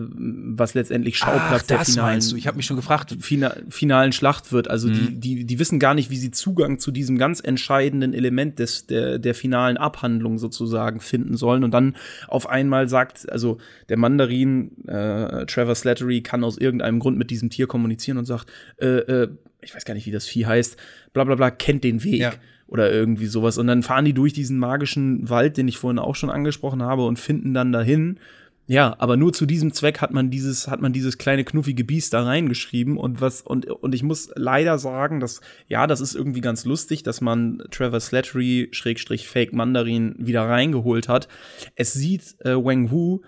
[0.55, 2.35] was letztendlich Schauplatz Ach, der finalen, du.
[2.35, 4.69] Ich habe mich schon gefragt, fina finalen Schlacht wird.
[4.69, 5.19] Also mhm.
[5.19, 8.85] die, die, die wissen gar nicht, wie sie Zugang zu diesem ganz entscheidenden Element des,
[8.85, 11.63] der, der finalen Abhandlung sozusagen finden sollen.
[11.63, 11.95] Und dann
[12.27, 13.57] auf einmal sagt, also
[13.89, 18.51] der Mandarin, äh, Trevor Slattery, kann aus irgendeinem Grund mit diesem Tier kommunizieren und sagt,
[18.79, 19.27] äh, äh,
[19.63, 20.77] ich weiß gar nicht, wie das Vieh heißt,
[21.13, 22.21] bla bla bla, kennt den Weg.
[22.21, 22.33] Ja
[22.71, 23.57] oder irgendwie sowas.
[23.57, 27.05] Und dann fahren die durch diesen magischen Wald, den ich vorhin auch schon angesprochen habe,
[27.05, 28.17] und finden dann dahin.
[28.65, 32.13] Ja, aber nur zu diesem Zweck hat man dieses, hat man dieses kleine knuffige Biest
[32.13, 36.39] da reingeschrieben und was, und, und ich muss leider sagen, dass, ja, das ist irgendwie
[36.39, 41.27] ganz lustig, dass man Trevor Slattery, Schrägstrich Fake Mandarin wieder reingeholt hat.
[41.75, 43.19] Es sieht äh, Wang Wu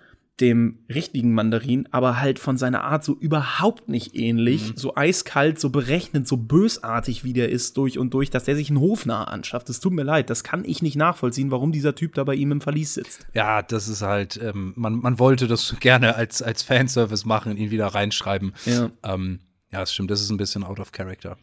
[0.41, 4.69] dem richtigen Mandarin, aber halt von seiner Art so überhaupt nicht ähnlich.
[4.69, 4.77] Mhm.
[4.77, 8.69] So eiskalt, so berechnend, so bösartig wie der ist durch und durch, dass der sich
[8.69, 9.69] einen Hofnarr anschafft.
[9.69, 12.51] Es tut mir leid, das kann ich nicht nachvollziehen, warum dieser Typ da bei ihm
[12.51, 13.27] im Verlies sitzt.
[13.33, 17.69] Ja, das ist halt, ähm, man, man wollte das gerne als, als Fanservice machen, ihn
[17.69, 18.53] wieder reinschreiben.
[18.65, 18.89] Ja.
[19.03, 19.39] Ähm,
[19.71, 21.37] ja, das stimmt, das ist ein bisschen out of character.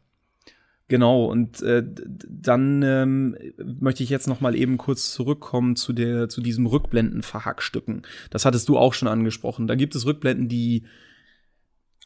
[0.90, 1.84] Genau, und äh,
[2.28, 3.36] dann ähm,
[3.78, 8.02] möchte ich jetzt noch mal eben kurz zurückkommen zu, der, zu diesem Rückblenden-Verhackstücken.
[8.30, 9.68] Das hattest du auch schon angesprochen.
[9.68, 10.82] Da gibt es Rückblenden, die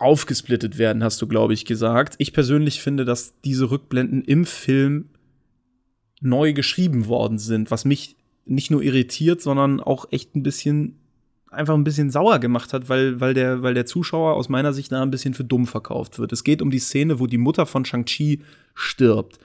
[0.00, 2.16] aufgesplittet werden, hast du, glaube ich, gesagt.
[2.18, 5.08] Ich persönlich finde, dass diese Rückblenden im Film
[6.20, 11.00] neu geschrieben worden sind, was mich nicht nur irritiert, sondern auch echt ein bisschen
[11.54, 14.92] einfach ein bisschen sauer gemacht hat, weil, weil, der, weil der Zuschauer aus meiner Sicht
[14.92, 16.32] da ein bisschen für dumm verkauft wird.
[16.32, 18.42] Es geht um die Szene, wo die Mutter von Shang-Chi
[18.74, 19.38] stirbt.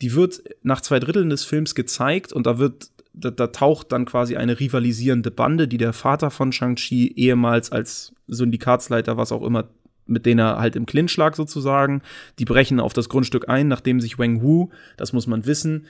[0.00, 4.06] Die wird nach zwei Dritteln des Films gezeigt und da wird da, da, taucht dann
[4.06, 9.68] quasi eine rivalisierende Bande, die der Vater von Shang-Chi ehemals als Syndikatsleiter, was auch immer,
[10.06, 12.02] mit denen er halt im Clinch lag sozusagen,
[12.38, 15.86] die brechen auf das Grundstück ein, nachdem sich Wang Wu, das muss man wissen,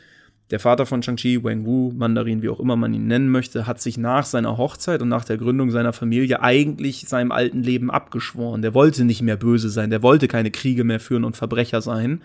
[0.50, 3.80] der Vater von Shang-Chi, Wang Wu, Mandarin, wie auch immer man ihn nennen möchte, hat
[3.80, 8.60] sich nach seiner Hochzeit und nach der Gründung seiner Familie eigentlich seinem alten Leben abgeschworen.
[8.60, 12.22] Der wollte nicht mehr böse sein, der wollte keine Kriege mehr führen und Verbrecher sein.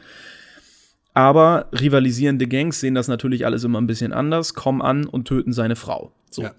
[1.14, 5.54] Aber rivalisierende Gangs sehen das natürlich alles immer ein bisschen anders, kommen an und töten
[5.54, 6.12] seine Frau.
[6.30, 6.44] So.
[6.44, 6.52] Ja.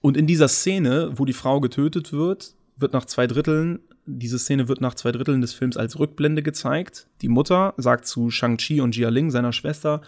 [0.00, 4.68] Und in dieser Szene, wo die Frau getötet wird, wird nach zwei Dritteln, diese Szene
[4.68, 7.06] wird nach zwei Dritteln des Films als Rückblende gezeigt.
[7.22, 10.02] Die Mutter sagt zu Shang-Chi und Jia Ling, seiner Schwester,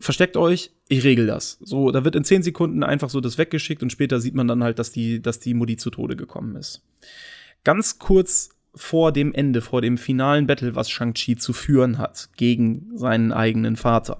[0.00, 1.58] versteckt euch, ich regel das.
[1.62, 4.62] So, da wird in zehn Sekunden einfach so das weggeschickt und später sieht man dann
[4.62, 6.82] halt, dass die, dass die Mutti zu Tode gekommen ist.
[7.64, 12.90] Ganz kurz vor dem Ende, vor dem finalen Battle, was Shang-Chi zu führen hat gegen
[12.94, 14.18] seinen eigenen Vater,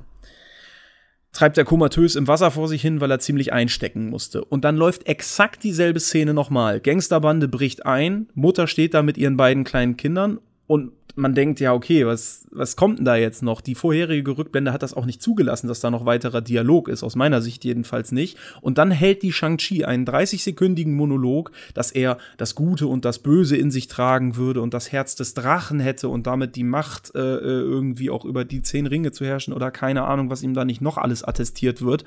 [1.32, 4.44] treibt er komatös im Wasser vor sich hin, weil er ziemlich einstecken musste.
[4.44, 6.80] Und dann läuft exakt dieselbe Szene nochmal.
[6.80, 11.72] Gangsterbande bricht ein, Mutter steht da mit ihren beiden kleinen Kindern und man denkt, ja,
[11.72, 13.60] okay, was, was kommt denn da jetzt noch?
[13.60, 17.14] Die vorherige Rückblende hat das auch nicht zugelassen, dass da noch weiterer Dialog ist, aus
[17.14, 18.36] meiner Sicht jedenfalls nicht.
[18.60, 23.56] Und dann hält die Shang-Chi einen 30-sekündigen Monolog, dass er das Gute und das Böse
[23.56, 27.18] in sich tragen würde und das Herz des Drachen hätte und damit die Macht, äh,
[27.18, 30.64] äh irgendwie auch über die zehn Ringe zu herrschen oder keine Ahnung, was ihm da
[30.64, 32.04] nicht noch alles attestiert wird.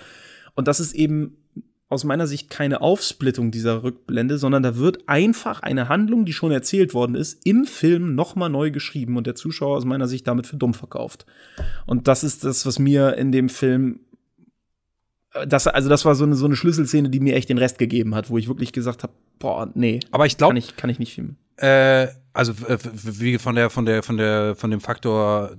[0.55, 1.37] Und das ist eben
[1.89, 6.51] aus meiner Sicht keine Aufsplittung dieser Rückblende, sondern da wird einfach eine Handlung, die schon
[6.51, 10.47] erzählt worden ist, im Film nochmal neu geschrieben und der Zuschauer aus meiner Sicht damit
[10.47, 11.25] für dumm verkauft.
[11.85, 14.01] Und das ist das, was mir in dem Film
[15.45, 18.15] das, also das war so eine, so eine Schlüsselszene, die mir echt den Rest gegeben
[18.15, 19.99] hat, wo ich wirklich gesagt habe, boah, nee.
[20.11, 21.37] Aber ich glaube, kann ich, kann ich nicht filmen.
[21.57, 25.57] Äh, also wie von der von der von der von dem Faktor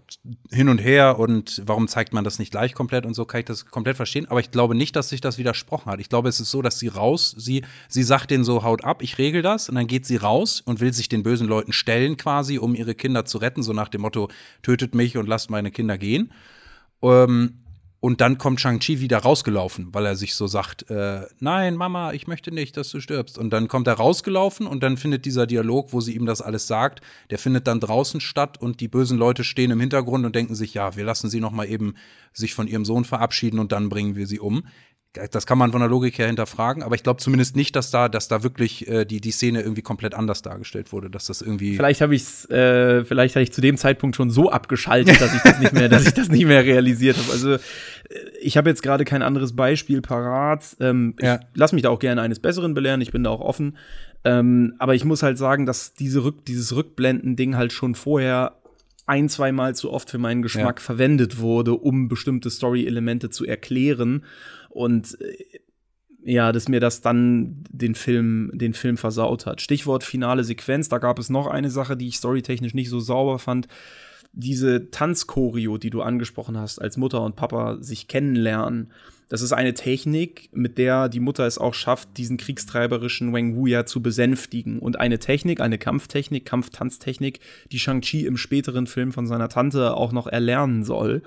[0.53, 3.47] hin und her und warum zeigt man das nicht gleich komplett und so kann ich
[3.47, 4.27] das komplett verstehen.
[4.29, 5.99] Aber ich glaube nicht, dass sich das widersprochen hat.
[5.99, 9.03] Ich glaube, es ist so, dass sie raus, sie sie sagt den so haut ab,
[9.03, 12.17] ich regel das und dann geht sie raus und will sich den bösen Leuten stellen
[12.17, 14.29] quasi, um ihre Kinder zu retten, so nach dem Motto
[14.63, 16.33] tötet mich und lasst meine Kinder gehen.
[17.03, 17.65] Ähm,
[18.01, 22.29] und dann kommt Shang-Chi wieder rausgelaufen, weil er sich so sagt, äh, nein, Mama, ich
[22.29, 23.37] möchte nicht, dass du stirbst.
[23.37, 26.69] Und dann kommt er rausgelaufen und dann findet dieser Dialog, wo sie ihm das alles
[26.69, 30.55] sagt, der findet dann draußen statt und die bösen Leute stehen im Hintergrund und denken
[30.55, 31.95] sich, ja, wir lassen sie noch mal eben
[32.33, 34.63] sich von ihrem Sohn verabschieden und dann bringen wir sie um
[35.13, 38.09] das kann man von der Logik her hinterfragen, aber ich glaube zumindest nicht, dass da,
[38.09, 41.77] dass da wirklich äh, die, die Szene irgendwie komplett anders dargestellt wurde, dass das irgendwie.
[41.77, 45.41] Vielleicht habe ich äh, vielleicht habe ich zu dem Zeitpunkt schon so abgeschaltet, dass ich
[45.43, 47.33] das nicht mehr, dass ich das nicht mehr realisiert habe.
[47.33, 47.59] Also äh,
[48.41, 50.77] ich habe jetzt gerade kein anderes Beispiel parat.
[50.79, 51.37] Ähm, ja.
[51.37, 53.79] Ich lass mich da auch gerne eines Besseren belehren, ich bin da auch offen.
[54.25, 58.57] Ähm, aber ich muss halt sagen, dass diese Rück dieses Rückblenden-Ding halt schon vorher
[59.07, 60.85] ein, zweimal zu oft für meinen Geschmack ja.
[60.85, 64.23] verwendet wurde, um bestimmte Story-Elemente zu erklären.
[64.69, 65.59] Und äh,
[66.23, 69.61] ja, dass mir das dann den Film, den Film versaut hat.
[69.61, 73.39] Stichwort finale Sequenz, da gab es noch eine Sache, die ich storytechnisch nicht so sauber
[73.39, 73.69] fand.
[74.33, 78.93] Diese Tanzchoreo, die du angesprochen hast, als Mutter und Papa sich kennenlernen,
[79.29, 83.67] das ist eine Technik, mit der die Mutter es auch schafft, diesen kriegstreiberischen Wang Wu
[83.67, 84.79] ja zu besänftigen.
[84.79, 90.13] Und eine Technik, eine Kampftechnik, Kampftanztechnik, die Shang-Chi im späteren Film von seiner Tante auch
[90.13, 91.23] noch erlernen soll.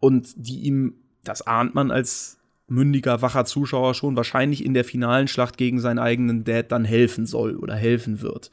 [0.00, 2.39] Und die ihm, das ahnt man als
[2.70, 7.26] mündiger, wacher Zuschauer schon wahrscheinlich in der finalen Schlacht gegen seinen eigenen Dad dann helfen
[7.26, 8.50] soll oder helfen wird.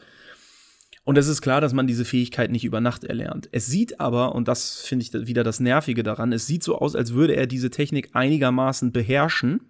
[1.03, 3.47] Und es ist klar, dass man diese Fähigkeit nicht über Nacht erlernt.
[3.53, 6.95] Es sieht aber, und das finde ich wieder das Nervige daran, es sieht so aus,
[6.95, 9.61] als würde er diese Technik einigermaßen beherrschen,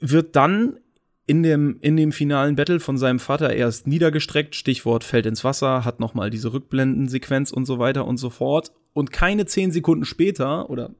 [0.00, 0.78] wird dann
[1.26, 5.84] in dem, in dem finalen Battle von seinem Vater erst niedergestreckt, Stichwort fällt ins Wasser,
[5.84, 8.72] hat nochmal diese Rückblendensequenz und so weiter und so fort.
[8.92, 10.94] Und keine zehn Sekunden später, oder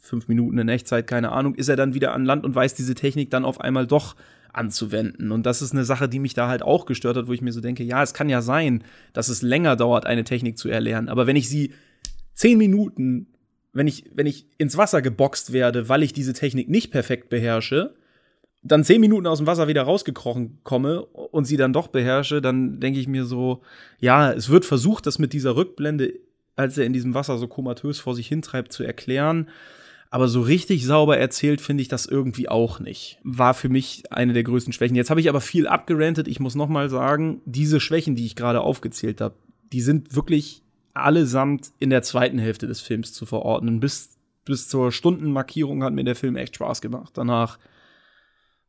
[0.00, 2.94] fünf Minuten in Echtzeit, keine Ahnung, ist er dann wieder an Land und weiß diese
[2.94, 4.16] Technik dann auf einmal doch
[4.52, 5.32] anzuwenden.
[5.32, 7.52] Und das ist eine Sache, die mich da halt auch gestört hat, wo ich mir
[7.52, 11.08] so denke, ja, es kann ja sein, dass es länger dauert, eine Technik zu erlernen.
[11.08, 11.72] Aber wenn ich sie
[12.32, 13.28] zehn Minuten,
[13.72, 17.94] wenn ich, wenn ich ins Wasser geboxt werde, weil ich diese Technik nicht perfekt beherrsche,
[18.62, 22.80] dann zehn Minuten aus dem Wasser wieder rausgekrochen komme und sie dann doch beherrsche, dann
[22.80, 23.62] denke ich mir so,
[24.00, 26.12] ja, es wird versucht, das mit dieser Rückblende
[26.56, 29.48] als er in diesem Wasser so komatös vor sich hintreibt, zu erklären.
[30.10, 33.18] Aber so richtig sauber erzählt finde ich das irgendwie auch nicht.
[33.22, 34.96] War für mich eine der größten Schwächen.
[34.96, 36.28] Jetzt habe ich aber viel abgerantet.
[36.28, 39.34] Ich muss noch mal sagen, diese Schwächen, die ich gerade aufgezählt habe,
[39.72, 40.62] die sind wirklich
[40.94, 43.80] allesamt in der zweiten Hälfte des Films zu verordnen.
[43.80, 47.12] Bis, bis zur Stundenmarkierung hat mir der Film echt Spaß gemacht.
[47.14, 47.58] Danach,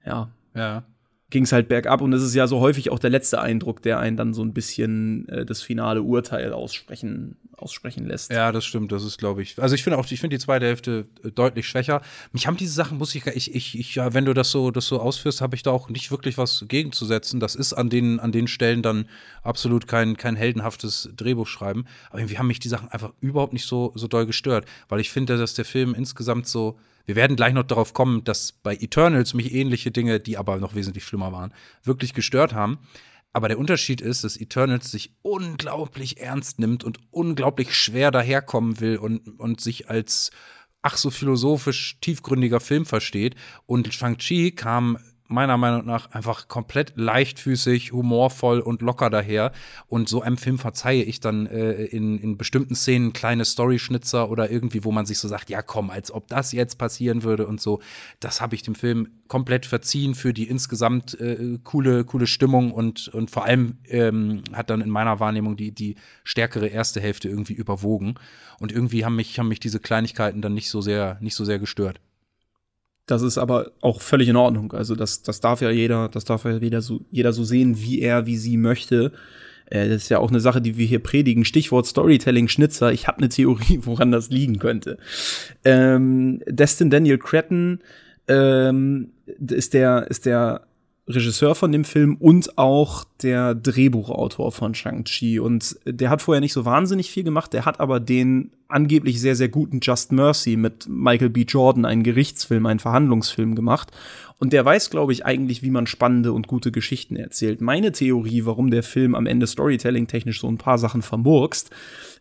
[0.03, 0.31] ja.
[0.55, 0.83] Ja
[1.29, 3.99] ging es halt bergab und es ist ja so häufig auch der letzte Eindruck, der
[3.99, 8.31] einen dann so ein bisschen äh, das finale Urteil aussprechen, aussprechen lässt.
[8.31, 9.61] Ja, das stimmt, das ist, glaube ich.
[9.61, 12.01] Also ich finde auch, ich finde die zweite Hälfte äh, deutlich schwächer.
[12.31, 14.87] Mich haben diese Sachen, muss ich, ich, ich, ich ja, wenn du das so, das
[14.87, 17.41] so ausführst, habe ich da auch nicht wirklich was gegenzusetzen.
[17.41, 19.09] Das ist an den, an den Stellen dann
[19.43, 21.85] absolut kein, kein heldenhaftes Drehbuch schreiben.
[22.09, 25.11] Aber irgendwie haben mich die Sachen einfach überhaupt nicht so, so doll gestört, weil ich
[25.11, 29.33] finde, dass der Film insgesamt so wir werden gleich noch darauf kommen, dass bei Eternals
[29.33, 32.79] mich ähnliche Dinge, die aber noch wesentlich schlimmer waren, wirklich gestört haben.
[33.31, 38.97] Aber der Unterschied ist, dass Eternals sich unglaublich ernst nimmt und unglaublich schwer daherkommen will
[38.97, 40.31] und, und sich als
[40.81, 43.35] ach so philosophisch tiefgründiger Film versteht.
[43.65, 49.51] Und Shang-Chi kam meiner Meinung nach einfach komplett leichtfüßig, humorvoll und locker daher.
[49.87, 54.49] Und so einem Film verzeihe ich dann äh, in, in bestimmten Szenen kleine Story-Schnitzer oder
[54.49, 57.61] irgendwie, wo man sich so sagt, ja komm, als ob das jetzt passieren würde und
[57.61, 57.81] so.
[58.19, 63.09] Das habe ich dem Film komplett verziehen für die insgesamt äh, coole, coole Stimmung und,
[63.09, 67.53] und vor allem ähm, hat dann in meiner Wahrnehmung die, die stärkere erste Hälfte irgendwie
[67.53, 68.15] überwogen.
[68.59, 71.59] Und irgendwie haben mich, haben mich diese Kleinigkeiten dann nicht so sehr, nicht so sehr
[71.59, 71.99] gestört.
[73.07, 74.73] Das ist aber auch völlig in Ordnung.
[74.73, 78.01] Also das, das darf ja jeder, das darf ja jeder so, jeder so sehen, wie
[78.01, 79.13] er, wie sie möchte.
[79.65, 81.45] Äh, das ist ja auch eine Sache, die wir hier predigen.
[81.45, 82.91] Stichwort Storytelling, Schnitzer.
[82.91, 84.97] Ich habe eine Theorie, woran das liegen könnte.
[85.63, 87.79] Ähm, Destin Daniel Cretton
[88.27, 90.66] ähm, ist der, ist der
[91.07, 95.39] Regisseur von dem Film und auch der Drehbuchautor von Shang-Chi.
[95.39, 99.37] Und der hat vorher nicht so wahnsinnig viel gemacht, der hat aber den angeblich sehr,
[99.37, 101.43] sehr guten Just Mercy mit Michael B.
[101.43, 103.91] Jordan, einen Gerichtsfilm, einen Verhandlungsfilm gemacht.
[104.37, 107.61] Und der weiß, glaube ich, eigentlich, wie man spannende und gute Geschichten erzählt.
[107.61, 111.71] Meine Theorie, warum der Film am Ende Storytelling-technisch so ein paar Sachen vermurkst,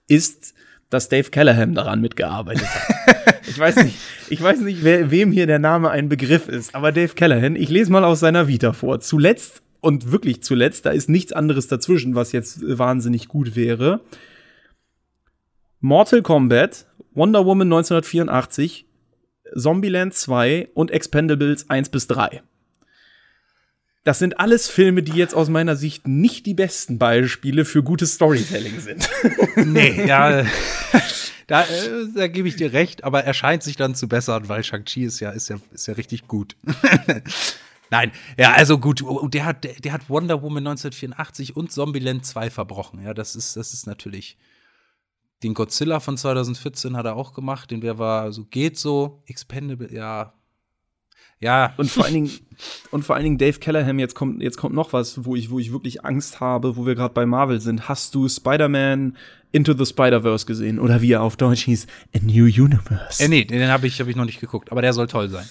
[0.07, 0.55] ist,
[0.90, 3.42] dass Dave Callahan daran mitgearbeitet hat.
[3.49, 3.96] ich weiß nicht,
[4.29, 7.68] ich weiß nicht, wer, wem hier der Name ein Begriff ist, aber Dave Callahan, ich
[7.68, 9.01] lese mal aus seiner Vita vor.
[9.01, 14.01] Zuletzt und wirklich zuletzt, da ist nichts anderes dazwischen, was jetzt wahnsinnig gut wäre.
[15.81, 18.87] Mortal Kombat, Wonder Woman 1984,
[19.55, 22.42] Zombieland 2 und Expendables 1 bis 3.
[24.06, 28.14] Das sind alles Filme, die jetzt aus meiner Sicht nicht die besten Beispiele für gutes
[28.14, 29.10] Storytelling sind.
[29.56, 30.46] nee, ja.
[31.48, 34.64] Da, äh, da gebe ich dir recht, aber er scheint sich dann zu bessern, weil
[34.64, 36.56] Shang-Chi ist ja, ist, ja, ist ja richtig gut.
[37.90, 43.00] Nein, ja, also gut, der hat, der hat Wonder Woman 1984 und Zombieland 2 verbrochen.
[43.04, 44.36] Ja, das ist, das ist natürlich.
[45.44, 49.92] Den Godzilla von 2014 hat er auch gemacht, den wer war, so geht so, Expendable,
[49.92, 50.32] ja,
[51.40, 51.75] ja.
[51.77, 52.31] Und vor allen Dingen,
[52.90, 55.59] und vor allen Dingen Dave Callahan, jetzt kommt, jetzt kommt noch was, wo ich, wo
[55.59, 57.88] ich wirklich Angst habe, wo wir gerade bei Marvel sind.
[57.88, 59.16] Hast du Spider-Man
[59.53, 60.79] Into the Spider-Verse gesehen?
[60.79, 63.22] Oder wie er auf Deutsch hieß, A New Universe?
[63.22, 65.46] Äh, nee, den habe ich, hab ich noch nicht geguckt, aber der soll toll sein.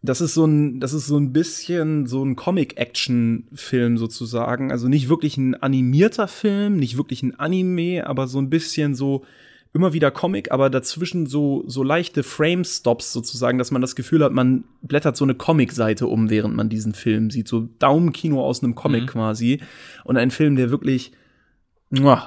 [0.00, 4.70] Das ist so ein, das ist so ein bisschen so ein Comic-Action-Film sozusagen.
[4.70, 9.24] Also nicht wirklich ein animierter Film, nicht wirklich ein Anime, aber so ein bisschen so
[9.74, 14.32] immer wieder Comic, aber dazwischen so, so leichte Frame-Stops sozusagen, dass man das Gefühl hat,
[14.32, 17.48] man blättert so eine Comic-Seite um, während man diesen Film sieht.
[17.48, 19.06] So Daumenkino aus einem Comic mhm.
[19.06, 19.60] quasi.
[20.04, 21.12] Und ein Film, der wirklich,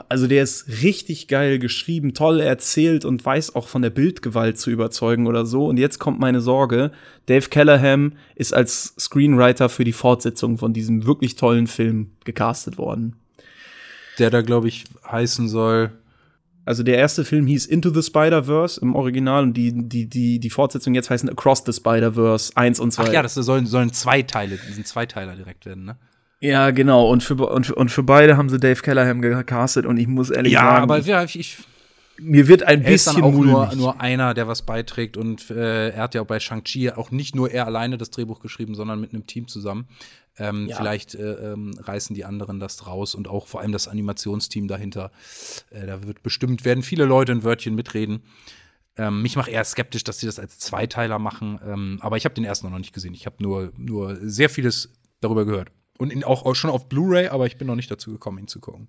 [0.09, 4.69] also der ist richtig geil geschrieben, toll erzählt und weiß auch von der Bildgewalt zu
[4.69, 5.65] überzeugen oder so.
[5.65, 6.91] Und jetzt kommt meine Sorge.
[7.25, 13.15] Dave Callahan ist als Screenwriter für die Fortsetzung von diesem wirklich tollen Film gecastet worden.
[14.19, 15.91] Der da, glaube ich, heißen soll
[16.65, 20.49] also der erste Film hieß Into the Spider-Verse im Original und die, die, die, die
[20.49, 23.03] Fortsetzung jetzt heißen Across the Spider-Verse 1 und 2.
[23.03, 25.97] Ach ja, das sollen, sollen zwei Teile, diesen Zweiteiler direkt werden, ne?
[26.39, 27.07] Ja, genau.
[27.07, 30.31] Und für, und, für, und für beide haben sie Dave Callahan gecastet und ich muss
[30.31, 30.75] ehrlich ja, sagen.
[30.77, 31.57] Ja, aber ja, ich,
[32.19, 35.51] mir wird ein er bisschen ist dann auch nur, nur, einer, der was beiträgt und
[35.51, 38.75] äh, er hat ja auch bei Shang-Chi auch nicht nur er alleine das Drehbuch geschrieben,
[38.75, 39.87] sondern mit einem Team zusammen.
[40.37, 40.77] Ähm, ja.
[40.77, 45.11] Vielleicht äh, ähm, reißen die anderen das raus und auch vor allem das Animationsteam dahinter.
[45.69, 48.23] Äh, da wird bestimmt, werden viele Leute ein Wörtchen mitreden.
[48.97, 51.59] Ähm, mich macht eher skeptisch, dass sie das als Zweiteiler machen.
[51.65, 53.13] Ähm, aber ich habe den ersten noch nicht gesehen.
[53.13, 55.71] Ich habe nur, nur sehr vieles darüber gehört.
[55.97, 58.47] Und ihn auch, auch schon auf Blu-ray, aber ich bin noch nicht dazu gekommen, ihn
[58.47, 58.87] zu gucken.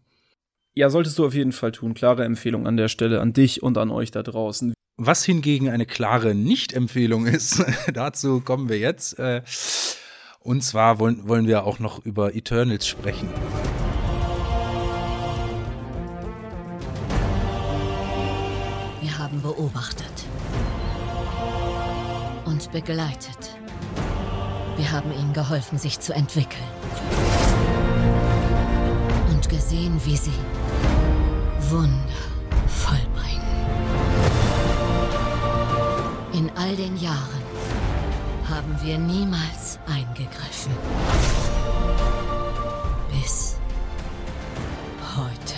[0.75, 1.93] Ja, solltest du auf jeden Fall tun.
[1.93, 4.73] Klare Empfehlung an der Stelle an dich und an euch da draußen.
[4.97, 9.19] Was hingegen eine klare Nicht-Empfehlung ist, dazu kommen wir jetzt.
[9.19, 9.43] Äh,
[10.45, 13.29] und zwar wollen, wollen wir auch noch über Eternals sprechen.
[19.01, 20.27] Wir haben beobachtet.
[22.45, 23.57] Uns begleitet.
[24.77, 26.63] Wir haben ihnen geholfen, sich zu entwickeln.
[29.31, 30.33] Und gesehen, wie sie
[31.71, 31.99] Wunder
[32.67, 33.43] vollbringen.
[36.33, 37.42] In all den Jahren
[38.55, 40.73] haben wir niemals eingegriffen.
[43.11, 43.57] Bis
[45.17, 45.55] heute.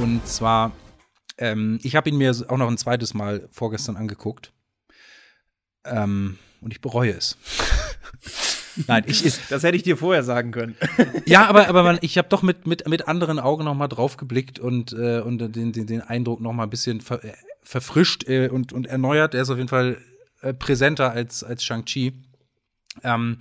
[0.00, 0.70] Und zwar,
[1.38, 4.52] ähm, ich habe ihn mir auch noch ein zweites Mal vorgestern angeguckt.
[5.84, 7.36] Ähm, und ich bereue es.
[8.86, 10.76] Nein, ich, ich, das hätte ich dir vorher sagen können.
[11.26, 14.16] ja, aber, aber man, ich habe doch mit, mit, mit anderen Augen noch mal drauf
[14.16, 18.28] geblickt und, äh, und den, den, den Eindruck noch mal ein bisschen ver, äh, verfrischt
[18.28, 19.34] äh, und, und erneuert.
[19.34, 19.98] Er ist auf jeden Fall
[20.44, 22.12] äh, präsenter als, als Shang-Chi.
[23.02, 23.38] Ähm,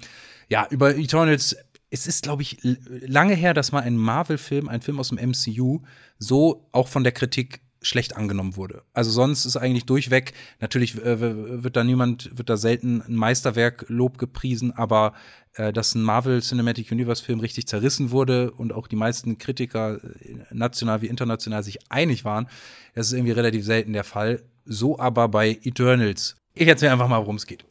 [0.49, 1.55] ja, über Eternals,
[1.89, 5.81] es ist, glaube ich, lange her, dass mal ein Marvel-Film, ein Film aus dem MCU,
[6.17, 8.83] so auch von der Kritik schlecht angenommen wurde.
[8.93, 13.85] Also sonst ist eigentlich durchweg, natürlich äh, wird da niemand, wird da selten ein Meisterwerk
[13.89, 15.13] Lob gepriesen, aber
[15.53, 19.99] äh, dass ein Marvel Cinematic Universe Film richtig zerrissen wurde und auch die meisten Kritiker,
[20.03, 22.47] äh, national wie international, sich einig waren,
[22.95, 24.43] das ist irgendwie relativ selten der Fall.
[24.65, 26.37] So aber bei Eternals.
[26.55, 27.65] Ich erzähle einfach mal, worum es geht.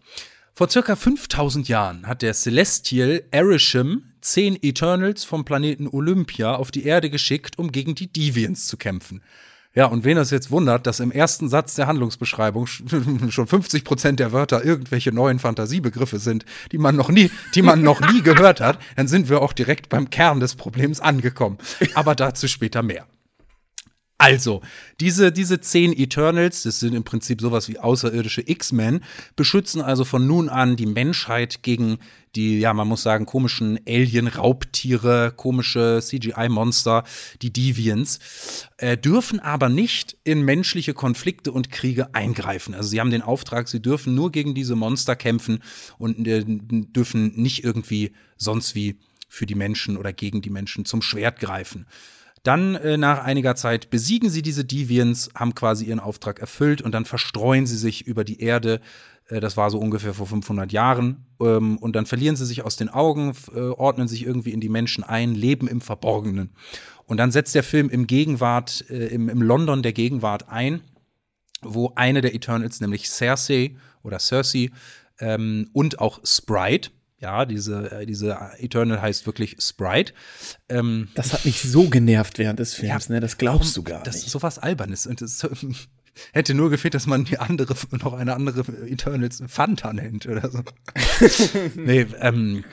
[0.54, 6.84] Vor circa 5000 Jahren hat der Celestial Erisham zehn Eternals vom Planeten Olympia auf die
[6.84, 9.22] Erde geschickt, um gegen die Deviants zu kämpfen.
[9.74, 12.66] Ja, und wen es jetzt wundert, dass im ersten Satz der Handlungsbeschreibung
[13.30, 17.82] schon 50 Prozent der Wörter irgendwelche neuen Fantasiebegriffe sind, die man noch nie, die man
[17.82, 21.56] noch nie gehört hat, dann sind wir auch direkt beim Kern des Problems angekommen.
[21.94, 23.06] Aber dazu später mehr.
[24.22, 24.60] Also,
[25.00, 29.00] diese, diese zehn Eternals, das sind im Prinzip sowas wie außerirdische X-Men,
[29.34, 31.98] beschützen also von nun an die Menschheit gegen
[32.36, 37.02] die, ja, man muss sagen, komischen Alien-Raubtiere, komische CGI-Monster,
[37.42, 38.20] die Deviants,
[38.76, 42.74] äh, dürfen aber nicht in menschliche Konflikte und Kriege eingreifen.
[42.76, 45.58] Also sie haben den Auftrag, sie dürfen nur gegen diese Monster kämpfen
[45.98, 51.02] und äh, dürfen nicht irgendwie sonst wie für die Menschen oder gegen die Menschen zum
[51.02, 51.86] Schwert greifen.
[52.42, 56.92] Dann äh, nach einiger Zeit besiegen sie diese Deviants, haben quasi ihren Auftrag erfüllt und
[56.92, 58.80] dann verstreuen sie sich über die Erde.
[59.28, 61.26] Äh, das war so ungefähr vor 500 Jahren.
[61.40, 64.68] Ähm, und dann verlieren sie sich aus den Augen, äh, ordnen sich irgendwie in die
[64.68, 66.50] Menschen ein, leben im Verborgenen.
[67.06, 70.80] Und dann setzt der Film im Gegenwart, äh, im, im London der Gegenwart ein,
[71.62, 74.70] wo eine der Eternals, nämlich Cersei oder Cersei
[75.20, 76.90] ähm, und auch Sprite,
[77.22, 80.12] ja, diese, äh, diese Eternal heißt wirklich Sprite.
[80.68, 83.20] Ähm, das hat mich so genervt während des Films, ja, ne?
[83.20, 84.24] Das glaubst du gar das nicht.
[84.24, 85.06] Das ist sowas Albernes.
[85.06, 85.48] Und das
[86.32, 90.62] hätte nur gefehlt, dass man die andere, noch eine andere Eternals Fanta nennt oder so.
[91.76, 92.64] nee, ähm,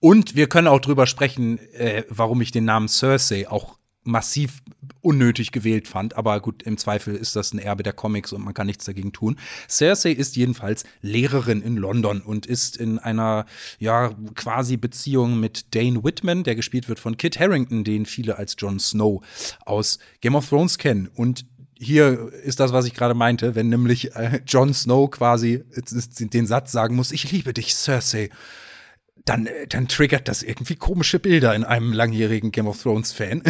[0.00, 4.62] und wir können auch drüber sprechen, äh, warum ich den Namen Cersei auch massiv
[5.00, 6.16] unnötig gewählt fand.
[6.16, 9.12] Aber gut, im Zweifel ist das ein Erbe der Comics und man kann nichts dagegen
[9.12, 9.38] tun.
[9.68, 13.46] Cersei ist jedenfalls Lehrerin in London und ist in einer,
[13.78, 18.56] ja, quasi Beziehung mit Dane Whitman, der gespielt wird von Kit Harrington, den viele als
[18.58, 19.22] Jon Snow
[19.64, 21.08] aus Game of Thrones kennen.
[21.14, 21.46] Und
[21.78, 25.64] hier ist das, was ich gerade meinte, wenn nämlich äh, Jon Snow quasi
[26.18, 28.30] den Satz sagen muss, ich liebe dich, Cersei
[29.28, 33.42] dann, äh, dann triggert das irgendwie komische Bilder in einem langjährigen Game of Thrones-Fan.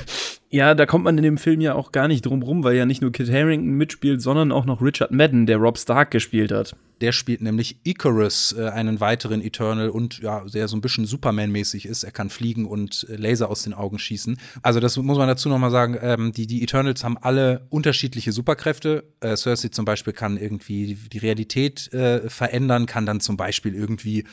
[0.50, 2.86] Ja, da kommt man in dem Film ja auch gar nicht drum rum, weil ja
[2.86, 6.76] nicht nur Kit Harington mitspielt, sondern auch noch Richard Madden, der Rob Stark gespielt hat.
[7.02, 11.84] Der spielt nämlich Icarus, äh, einen weiteren Eternal und ja, der so ein bisschen Superman-mäßig
[11.84, 12.04] ist.
[12.04, 14.38] Er kann fliegen und äh, Laser aus den Augen schießen.
[14.62, 15.98] Also, das muss man dazu nochmal sagen.
[16.00, 19.04] Ähm, die, die Eternals haben alle unterschiedliche Superkräfte.
[19.20, 24.24] Äh, Cersei zum Beispiel kann irgendwie die Realität äh, verändern, kann dann zum Beispiel irgendwie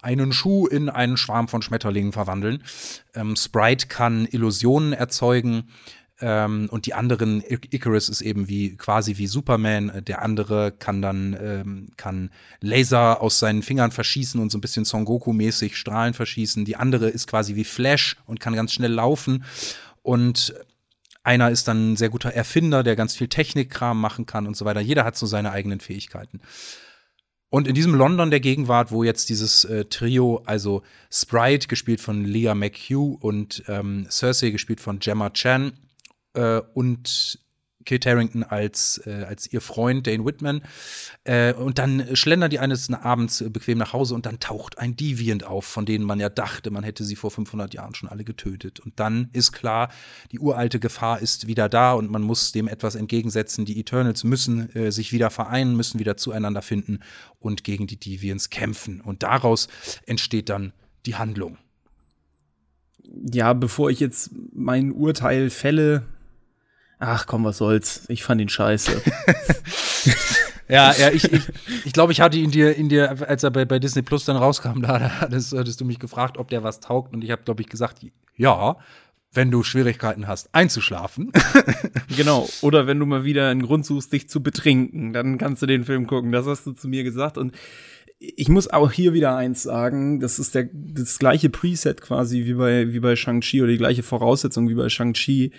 [0.00, 2.62] einen Schuh in einen Schwarm von Schmetterlingen verwandeln.
[3.14, 5.61] Ähm, Sprite kann Illusionen erzeugen.
[6.22, 9.88] Ähm, und die anderen, Icarus ist eben wie quasi wie Superman.
[9.88, 14.60] Äh, der andere kann dann ähm, kann Laser aus seinen Fingern verschießen und so ein
[14.60, 16.64] bisschen Son Goku-mäßig Strahlen verschießen.
[16.64, 19.44] Die andere ist quasi wie Flash und kann ganz schnell laufen.
[20.02, 20.54] Und
[21.24, 24.64] einer ist dann ein sehr guter Erfinder, der ganz viel Technikkram machen kann und so
[24.64, 24.80] weiter.
[24.80, 26.40] Jeder hat so seine eigenen Fähigkeiten.
[27.52, 32.24] Und in diesem London der Gegenwart, wo jetzt dieses äh, Trio, also Sprite, gespielt von
[32.24, 35.74] Leah McHugh und ähm, Cersei, gespielt von Gemma Chan,
[36.32, 37.40] äh, und
[37.84, 40.62] Kate Harrington als, äh, als ihr Freund Dane Whitman.
[41.24, 45.44] Äh, und dann schlendern die eines Abends bequem nach Hause und dann taucht ein Deviant
[45.44, 48.80] auf, von denen man ja dachte, man hätte sie vor 500 Jahren schon alle getötet.
[48.80, 49.90] Und dann ist klar,
[50.30, 53.64] die uralte Gefahr ist wieder da und man muss dem etwas entgegensetzen.
[53.64, 57.00] Die Eternals müssen äh, sich wieder vereinen, müssen wieder zueinander finden
[57.38, 59.00] und gegen die Deviants kämpfen.
[59.00, 59.68] Und daraus
[60.06, 60.72] entsteht dann
[61.06, 61.58] die Handlung.
[63.30, 66.04] Ja, bevor ich jetzt mein Urteil fälle,
[67.04, 68.04] Ach komm, was soll's.
[68.06, 68.92] Ich fand ihn scheiße.
[70.68, 71.42] ja, ja, ich, ich,
[71.84, 74.36] ich glaube, ich hatte ihn dir, in dir, als er bei, bei Disney Plus dann
[74.36, 77.12] rauskam, da hattest, hattest du mich gefragt, ob der was taugt.
[77.12, 78.76] Und ich habe, glaube ich, gesagt, ja,
[79.32, 81.32] wenn du Schwierigkeiten hast, einzuschlafen.
[82.16, 82.48] genau.
[82.60, 85.84] Oder wenn du mal wieder einen Grund suchst, dich zu betrinken, dann kannst du den
[85.84, 86.30] Film gucken.
[86.30, 87.36] Das hast du zu mir gesagt.
[87.36, 87.52] Und
[88.20, 92.54] ich muss auch hier wieder eins sagen, das ist der, das gleiche Preset quasi wie
[92.54, 95.50] bei, wie bei Shang-Chi oder die gleiche Voraussetzung wie bei Shang-Chi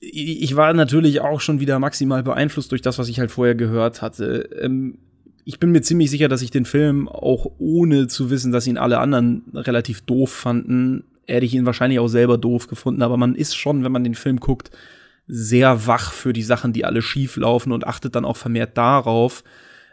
[0.00, 4.00] ich war natürlich auch schon wieder maximal beeinflusst durch das, was ich halt vorher gehört
[4.00, 4.48] hatte.
[4.60, 4.98] Ähm,
[5.44, 8.78] ich bin mir ziemlich sicher, dass ich den Film auch ohne zu wissen, dass ihn
[8.78, 13.02] alle anderen relativ doof fanden, hätte ich ihn wahrscheinlich auch selber doof gefunden.
[13.02, 14.70] Aber man ist schon, wenn man den Film guckt,
[15.26, 19.44] sehr wach für die Sachen, die alle schief laufen und achtet dann auch vermehrt darauf,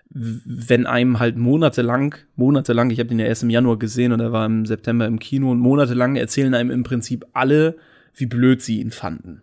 [0.10, 4.32] wenn einem halt monatelang, monatelang, ich habe den ja erst im Januar gesehen und er
[4.32, 7.76] war im September im Kino und monatelang erzählen einem im Prinzip alle,
[8.16, 9.42] wie blöd sie ihn fanden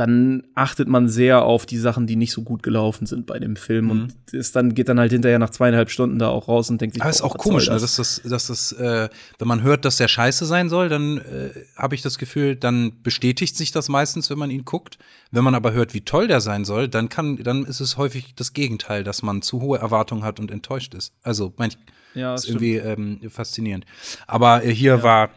[0.00, 3.54] dann achtet man sehr auf die Sachen, die nicht so gut gelaufen sind bei dem
[3.54, 3.84] Film.
[3.84, 3.90] Mhm.
[3.90, 6.94] Und ist dann, geht dann halt hinterher nach zweieinhalb Stunden da auch raus und denkt
[6.94, 7.74] sich, Aber ist auch komisch, das?
[7.74, 11.18] Also, dass das, dass das, äh, wenn man hört, dass der scheiße sein soll, dann
[11.18, 14.96] äh, habe ich das Gefühl, dann bestätigt sich das meistens, wenn man ihn guckt.
[15.32, 18.34] Wenn man aber hört, wie toll der sein soll, dann kann, dann ist es häufig
[18.34, 21.12] das Gegenteil, dass man zu hohe Erwartungen hat und enttäuscht ist.
[21.22, 21.76] Also, manch,
[22.14, 22.62] ja, ist stimmt.
[22.62, 23.84] irgendwie ähm, faszinierend.
[24.26, 25.02] Aber äh, hier ja.
[25.02, 25.30] war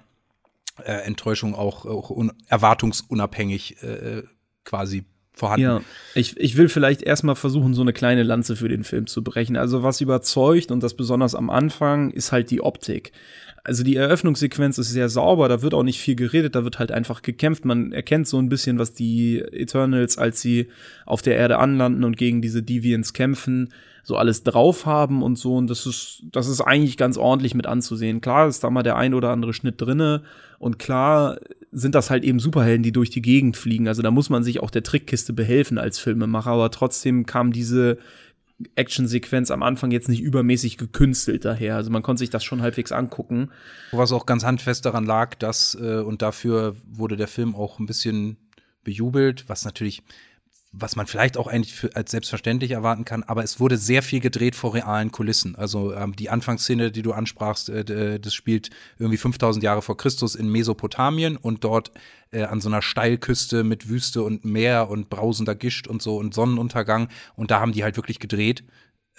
[0.78, 2.16] äh, Enttäuschung auch, auch
[2.48, 4.24] erwartungsunabhängig äh,
[4.66, 5.66] quasi vorhanden.
[5.66, 5.82] Ja,
[6.16, 9.58] ich, ich will vielleicht erstmal versuchen, so eine kleine Lanze für den Film zu brechen.
[9.58, 13.12] Also was überzeugt und das besonders am Anfang ist halt die Optik.
[13.66, 16.92] Also die Eröffnungssequenz ist sehr sauber, da wird auch nicht viel geredet, da wird halt
[16.92, 17.64] einfach gekämpft.
[17.64, 20.68] Man erkennt so ein bisschen, was die Eternals, als sie
[21.06, 23.70] auf der Erde anlanden und gegen diese Deviants kämpfen,
[24.04, 25.56] so alles drauf haben und so.
[25.56, 28.20] Und das ist, das ist eigentlich ganz ordentlich mit anzusehen.
[28.20, 30.24] Klar ist da mal der ein oder andere Schnitt drinne
[30.60, 31.40] und klar
[31.72, 33.88] sind das halt eben Superhelden, die durch die Gegend fliegen.
[33.88, 37.98] Also da muss man sich auch der Trickkiste behelfen als Filmemacher, aber trotzdem kam diese
[38.76, 41.76] Actionsequenz am Anfang jetzt nicht übermäßig gekünstelt daher.
[41.76, 43.50] Also man konnte sich das schon halbwegs angucken.
[43.92, 47.86] Was auch ganz handfest daran lag, dass, äh, und dafür wurde der Film auch ein
[47.86, 48.38] bisschen
[48.84, 50.04] bejubelt, was natürlich
[50.74, 54.20] was man vielleicht auch eigentlich für, als selbstverständlich erwarten kann, aber es wurde sehr viel
[54.20, 55.56] gedreht vor realen Kulissen.
[55.56, 60.34] Also ähm, die Anfangsszene, die du ansprachst, äh, das spielt irgendwie 5000 Jahre vor Christus
[60.34, 61.92] in Mesopotamien und dort
[62.32, 66.34] äh, an so einer Steilküste mit Wüste und Meer und brausender Gischt und so und
[66.34, 68.64] Sonnenuntergang und da haben die halt wirklich gedreht.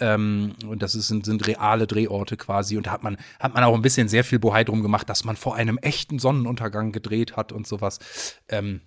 [0.01, 2.77] Ähm, und das ist, sind, sind reale Drehorte quasi.
[2.77, 5.25] Und da hat man, hat man auch ein bisschen sehr viel Bohai drum gemacht, dass
[5.25, 8.01] man vor einem echten Sonnenuntergang gedreht hat und sowas.
[8.49, 8.81] Ähm,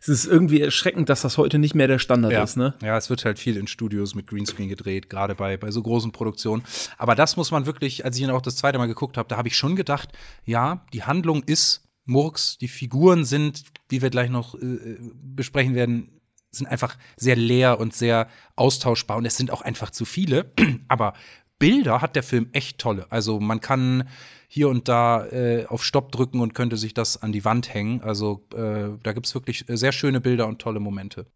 [0.00, 2.74] es ist irgendwie erschreckend, dass das heute nicht mehr der Standard ja, ist, ne?
[2.82, 6.12] Ja, es wird halt viel in Studios mit Greenscreen gedreht, gerade bei, bei so großen
[6.12, 6.62] Produktionen.
[6.96, 9.36] Aber das muss man wirklich, als ich ihn auch das zweite Mal geguckt habe, da
[9.36, 10.10] habe ich schon gedacht,
[10.44, 16.15] ja, die Handlung ist Murks, die Figuren sind, wie wir gleich noch äh, besprechen werden,
[16.56, 20.52] sind einfach sehr leer und sehr austauschbar und es sind auch einfach zu viele.
[20.88, 21.14] Aber
[21.58, 23.06] Bilder hat der Film echt tolle.
[23.10, 24.08] Also man kann
[24.48, 28.02] hier und da äh, auf Stopp drücken und könnte sich das an die Wand hängen.
[28.02, 31.26] Also äh, da gibt es wirklich sehr schöne Bilder und tolle Momente.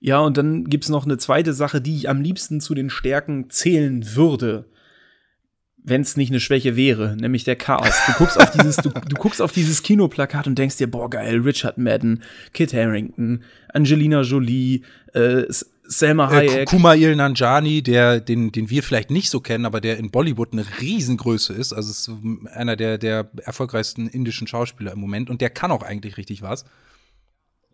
[0.00, 2.90] Ja, und dann gibt es noch eine zweite Sache, die ich am liebsten zu den
[2.90, 4.71] Stärken zählen würde
[5.84, 7.94] wenn es nicht eine Schwäche wäre, nämlich der Chaos.
[8.06, 11.40] Du guckst auf dieses, du, du guckst auf dieses Kinoplakat und denkst dir, boah, geil,
[11.40, 12.22] Richard Madden,
[12.52, 15.44] Kit Harrington, Angelina Jolie, äh,
[15.84, 16.68] Selma Äh, Hayek.
[16.68, 20.64] Kumail Nanjani, der, den, den wir vielleicht nicht so kennen, aber der in Bollywood eine
[20.80, 21.72] Riesengröße ist.
[21.72, 22.10] Also ist
[22.54, 26.64] einer der, der erfolgreichsten indischen Schauspieler im Moment und der kann auch eigentlich richtig was.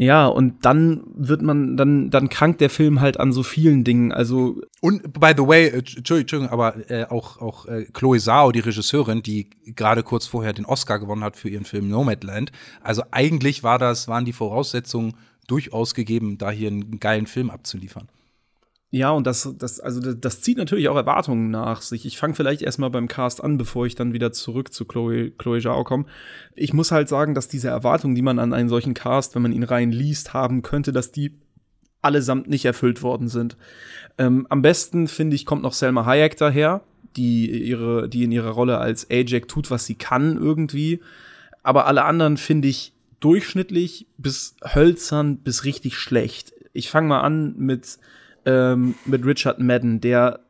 [0.00, 4.12] Ja, und dann wird man, dann, dann krankt der Film halt an so vielen Dingen.
[4.12, 4.62] Also.
[4.80, 9.24] Und by the way, äh, Entschuldigung, aber äh, auch, auch äh, Chloe Zhao, die Regisseurin,
[9.24, 12.52] die gerade kurz vorher den Oscar gewonnen hat für ihren Film Nomadland.
[12.80, 15.14] Also eigentlich war das, waren die Voraussetzungen
[15.48, 18.06] durchaus gegeben, da hier einen geilen Film abzuliefern.
[18.90, 22.06] Ja, und das, das, also das, zieht natürlich auch Erwartungen nach sich.
[22.06, 25.60] Ich fange vielleicht erstmal beim Cast an, bevor ich dann wieder zurück zu Chloe, Chloe
[25.60, 26.06] Zhao komme.
[26.54, 29.52] Ich muss halt sagen, dass diese Erwartungen, die man an einen solchen Cast, wenn man
[29.52, 31.38] ihn rein liest, haben könnte, dass die
[32.00, 33.58] allesamt nicht erfüllt worden sind.
[34.16, 36.80] Ähm, am besten, finde ich, kommt noch Selma Hayek daher,
[37.16, 41.00] die, ihre, die in ihrer Rolle als Ajax tut, was sie kann irgendwie.
[41.62, 46.54] Aber alle anderen finde ich durchschnittlich bis hölzern bis richtig schlecht.
[46.72, 47.98] Ich fange mal an mit
[48.48, 50.40] ähm, mit Richard Madden, der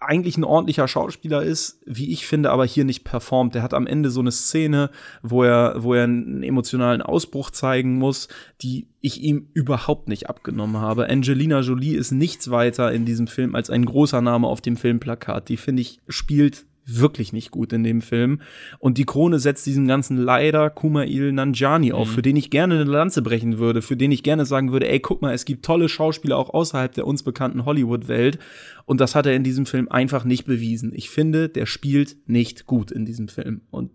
[0.00, 3.54] eigentlich ein ordentlicher Schauspieler ist, wie ich finde, aber hier nicht performt.
[3.54, 4.90] Der hat am Ende so eine Szene,
[5.22, 8.28] wo er, wo er einen emotionalen Ausbruch zeigen muss,
[8.62, 11.10] die ich ihm überhaupt nicht abgenommen habe.
[11.10, 15.50] Angelina Jolie ist nichts weiter in diesem Film als ein großer Name auf dem Filmplakat.
[15.50, 16.64] Die finde ich spielt
[16.98, 18.40] wirklich nicht gut in dem Film.
[18.78, 22.12] Und die Krone setzt diesen ganzen leider Kumail Nanjani auf, Mhm.
[22.14, 25.00] für den ich gerne eine Lanze brechen würde, für den ich gerne sagen würde, ey,
[25.00, 28.38] guck mal, es gibt tolle Schauspieler auch außerhalb der uns bekannten Hollywood-Welt.
[28.86, 30.92] Und das hat er in diesem Film einfach nicht bewiesen.
[30.94, 33.60] Ich finde, der spielt nicht gut in diesem Film.
[33.70, 33.90] Und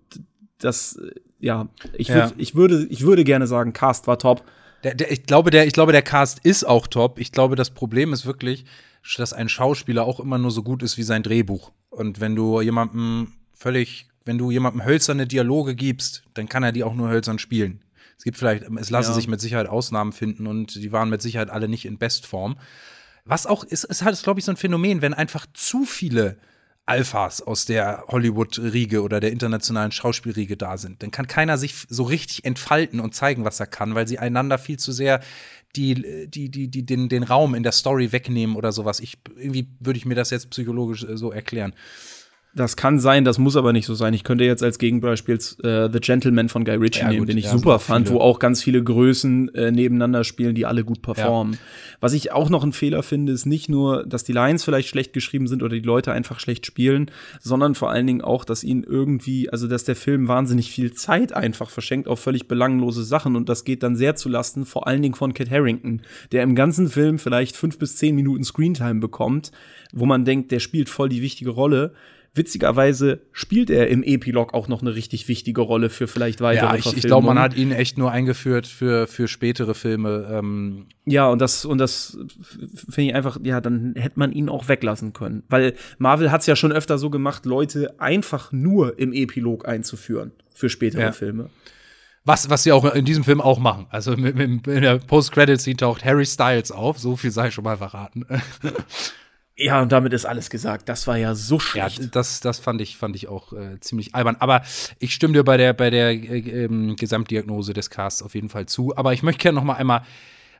[0.59, 1.67] das, äh, ja,
[1.97, 2.15] ich, Ja.
[2.15, 4.43] würd, ich, würde, ich würde gerne sagen, Cast war top.
[4.83, 7.19] Der, der, ich, glaube, der, ich glaube, der Cast ist auch top.
[7.19, 8.65] Ich glaube, das Problem ist wirklich,
[9.17, 11.71] dass ein Schauspieler auch immer nur so gut ist wie sein Drehbuch.
[11.89, 16.83] Und wenn du jemandem völlig, wenn du jemandem hölzerne Dialoge gibst, dann kann er die
[16.83, 17.81] auch nur hölzern spielen.
[18.17, 19.15] Es gibt vielleicht, es lassen Ja.
[19.15, 22.57] sich mit Sicherheit Ausnahmen finden und die waren mit Sicherheit alle nicht in Bestform.
[23.25, 26.37] Was auch ist, ist halt, glaube ich, so ein Phänomen, wenn einfach zu viele
[26.85, 32.03] Alphas aus der Hollywood-Riege oder der internationalen Schauspielriege da sind, dann kann keiner sich so
[32.03, 35.19] richtig entfalten und zeigen, was er kann, weil sie einander viel zu sehr
[35.75, 38.99] die, die, die, die den, den Raum in der Story wegnehmen oder sowas.
[38.99, 41.73] Ich, irgendwie würde ich mir das jetzt psychologisch äh, so erklären.
[42.55, 44.13] Das kann sein, das muss aber nicht so sein.
[44.13, 47.37] Ich könnte jetzt als Gegenbeispiel äh, The Gentleman von Guy Ritchie Ja, nehmen, gut, den
[47.37, 51.01] ich ja, super fand, wo auch ganz viele Größen äh, nebeneinander spielen, die alle gut
[51.01, 51.57] performen.
[51.99, 55.11] Was ich auch noch einen Fehler finde, ist nicht nur, dass die Lines vielleicht schlecht
[55.11, 58.85] geschrieben sind oder die Leute einfach schlecht spielen, sondern vor allen Dingen auch, dass ihnen
[58.85, 63.49] irgendwie, also dass der Film wahnsinnig viel Zeit einfach verschenkt auf völlig belanglose Sachen und
[63.49, 66.87] das geht dann sehr zu Lasten vor allen Dingen von Kit Harrington, der im ganzen
[66.89, 69.51] Film vielleicht fünf bis zehn Minuten Screentime bekommt,
[69.91, 71.93] wo man denkt, der spielt voll die wichtige Rolle
[72.35, 76.75] witzigerweise spielt er im Epilog auch noch eine richtig wichtige Rolle für vielleicht weitere Ja,
[76.75, 80.27] ich, ich glaube, man hat ihn echt nur eingeführt für, für spätere Filme.
[80.31, 82.17] Ähm, Ja, und das, und das
[82.89, 85.43] finde ich einfach, ja, dann hätte man ihn auch weglassen können.
[85.49, 90.31] Weil Marvel hat es ja schon öfter so gemacht, Leute einfach nur im Epilog einzuführen
[90.53, 91.11] für spätere Ja.
[91.13, 91.49] Filme.
[92.25, 93.85] was, was sie auch in diesem Film auch machen.
[93.91, 96.99] Also mit, mit, in der Post-Credit-Scene taucht Harry Styles auf.
[96.99, 98.25] So viel sei schon mal verraten.
[99.57, 100.89] Ja, und damit ist alles gesagt.
[100.89, 102.15] Das war ja so Ja, schlecht.
[102.15, 104.35] das, das fand ich, fand ich auch äh, ziemlich albern.
[104.39, 104.61] Aber
[104.99, 108.65] ich stimme dir bei der, bei der äh, ähm, Gesamtdiagnose des Casts auf jeden Fall
[108.65, 108.95] zu.
[108.97, 110.01] Aber ich möchte gerne noch mal einmal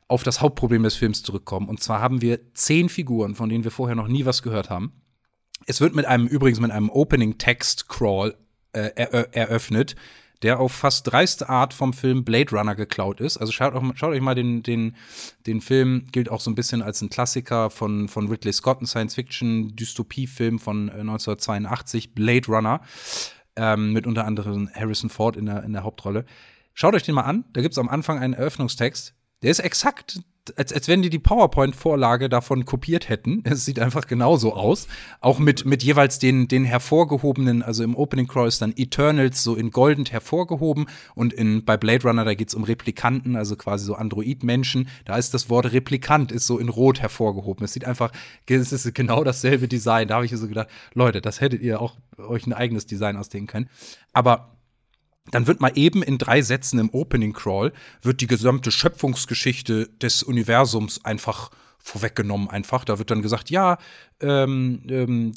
[0.08, 1.68] auf das Hauptproblem des Films zurückkommen.
[1.68, 4.92] Und zwar haben wir zehn Figuren, von denen wir vorher noch nie was gehört haben.
[5.66, 8.34] Es wird mit einem, übrigens mit einem Opening-Text-Crawl
[8.72, 9.96] äh, erö- eröffnet,
[10.42, 13.38] der auf fast dreiste Art vom Film Blade Runner geklaut ist.
[13.38, 14.96] Also schaut, auch, schaut euch mal den, den,
[15.46, 18.86] den Film, gilt auch so ein bisschen als ein Klassiker von, von Ridley Scott, ein
[18.86, 22.80] Science-Fiction-Dystopie-Film von äh, 1982, Blade Runner,
[23.56, 26.26] ähm, mit unter anderem Harrison Ford in der, in der Hauptrolle.
[26.74, 30.20] Schaut euch den mal an, da gibt es am Anfang einen Eröffnungstext, der ist exakt,
[30.56, 33.42] als, als wenn die die PowerPoint-Vorlage davon kopiert hätten.
[33.56, 34.86] Es sieht einfach genauso aus.
[35.20, 39.54] Auch mit, mit jeweils den, den hervorgehobenen, also im Opening Crawl ist dann Eternals so
[39.56, 43.86] in goldend hervorgehoben und in, bei Blade Runner, da geht es um Replikanten, also quasi
[43.86, 44.88] so Android-Menschen.
[45.04, 47.64] Da ist das Wort Replikant ist so in rot hervorgehoben.
[47.64, 48.12] Es sieht einfach,
[48.46, 50.08] es ist genau dasselbe Design.
[50.08, 53.46] Da habe ich so gedacht, Leute, das hättet ihr auch euch ein eigenes Design ausdenken
[53.46, 53.70] können.
[54.12, 54.55] Aber
[55.30, 57.72] dann wird mal eben in drei Sätzen im Opening Crawl
[58.02, 62.84] wird die gesamte Schöpfungsgeschichte des Universums einfach vorweggenommen einfach.
[62.84, 63.78] Da wird dann gesagt, ja,
[64.20, 65.34] ähm, ähm,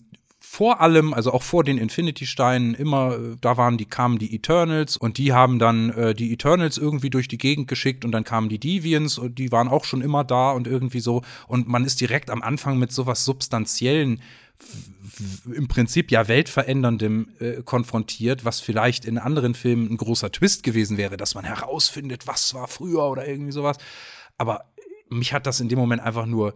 [0.51, 4.97] vor allem, also auch vor den Infinity-Steinen, immer, äh, da waren die, kamen die Eternals
[4.97, 8.49] und die haben dann äh, die Eternals irgendwie durch die Gegend geschickt und dann kamen
[8.49, 11.21] die Deviants und die waren auch schon immer da und irgendwie so.
[11.47, 14.21] Und man ist direkt am Anfang mit sowas Substanziellen
[15.53, 20.97] im Prinzip ja weltveränderndem äh, konfrontiert, was vielleicht in anderen Filmen ein großer Twist gewesen
[20.97, 23.77] wäre, dass man herausfindet, was war früher oder irgendwie sowas.
[24.37, 24.71] Aber
[25.09, 26.53] mich hat das in dem Moment einfach nur,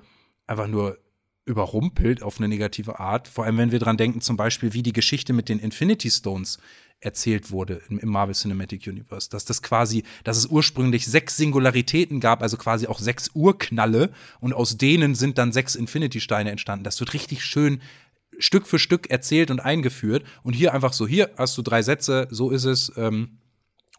[0.48, 0.98] einfach nur
[1.46, 3.28] überrumpelt auf eine negative Art.
[3.28, 6.60] Vor allem, wenn wir dran denken, zum Beispiel, wie die Geschichte mit den Infinity Stones
[7.02, 9.30] erzählt wurde im, Marvel Cinematic Universe.
[9.30, 14.54] Dass das quasi, dass es ursprünglich sechs Singularitäten gab, also quasi auch sechs Urknalle und
[14.54, 16.86] aus denen sind dann sechs Infinity-Steine entstanden.
[16.86, 17.82] Das wird richtig schön
[18.40, 20.24] Stück für Stück erzählt und eingeführt.
[20.44, 22.92] Und hier einfach so, hier hast du drei Sätze, so ist es.
[22.96, 23.40] Ähm,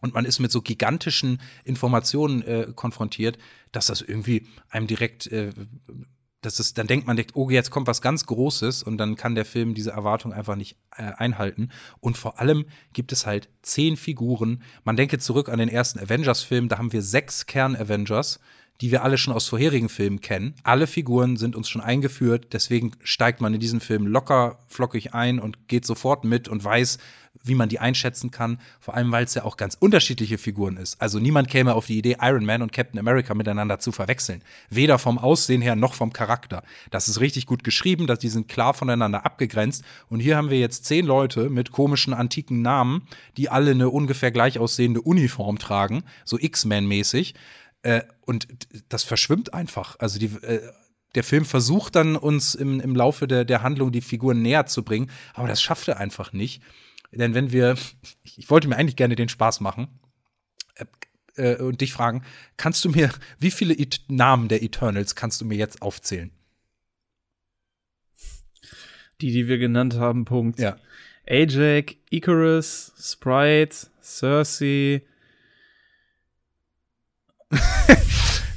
[0.01, 3.37] und man ist mit so gigantischen Informationen äh, konfrontiert,
[3.71, 5.51] dass das irgendwie einem direkt, äh,
[6.41, 9.35] dass es, dann denkt man, direkt, oh, jetzt kommt was ganz Großes und dann kann
[9.35, 11.69] der Film diese Erwartung einfach nicht äh, einhalten.
[12.01, 14.61] Und vor allem gibt es halt zehn Figuren.
[14.83, 18.39] Man denke zurück an den ersten Avengers-Film, da haben wir sechs Kern-Avengers
[18.81, 20.55] die wir alle schon aus vorherigen Filmen kennen.
[20.63, 25.39] Alle Figuren sind uns schon eingeführt, deswegen steigt man in diesen Film locker flockig ein
[25.39, 26.97] und geht sofort mit und weiß,
[27.43, 28.59] wie man die einschätzen kann.
[28.79, 31.01] Vor allem, weil es ja auch ganz unterschiedliche Figuren ist.
[31.01, 34.41] Also niemand käme auf die Idee, Iron Man und Captain America miteinander zu verwechseln.
[34.69, 36.63] Weder vom Aussehen her noch vom Charakter.
[36.91, 39.83] Das ist richtig gut geschrieben, dass die sind klar voneinander abgegrenzt.
[40.09, 43.07] Und hier haben wir jetzt zehn Leute mit komischen antiken Namen,
[43.37, 47.35] die alle eine ungefähr gleich aussehende Uniform tragen, so X-Men-mäßig.
[47.85, 48.47] Äh, und
[48.89, 49.95] das verschwimmt einfach.
[49.99, 50.71] Also die, äh,
[51.13, 54.81] der Film versucht dann uns im, im Laufe der, der Handlung die Figuren näher zu
[54.81, 56.63] bringen, aber das schafft er einfach nicht.
[57.11, 57.75] Denn wenn wir,
[58.23, 59.99] ich wollte mir eigentlich gerne den Spaß machen
[61.35, 62.23] äh, äh, und dich fragen,
[62.57, 66.31] kannst du mir, wie viele It Namen der Eternals kannst du mir jetzt aufzählen?
[69.21, 70.59] Die, die wir genannt haben, Punkt.
[70.59, 70.77] Ja.
[71.29, 75.03] Ajax, Icarus, Sprite, Cersei,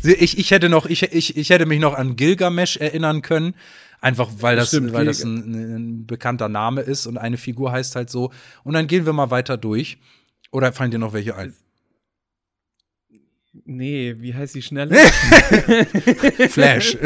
[0.05, 3.55] Ich, ich hätte noch, ich, ich, ich hätte mich noch an Gilgamesh erinnern können.
[4.01, 7.97] Einfach weil das, Stimmt, weil das ein, ein bekannter Name ist und eine Figur heißt
[7.97, 8.30] halt so.
[8.62, 9.99] Und dann gehen wir mal weiter durch.
[10.53, 11.53] Oder fallen dir noch welche ein?
[13.64, 14.95] Nee, wie heißt die schnelle?
[16.49, 16.97] Flash.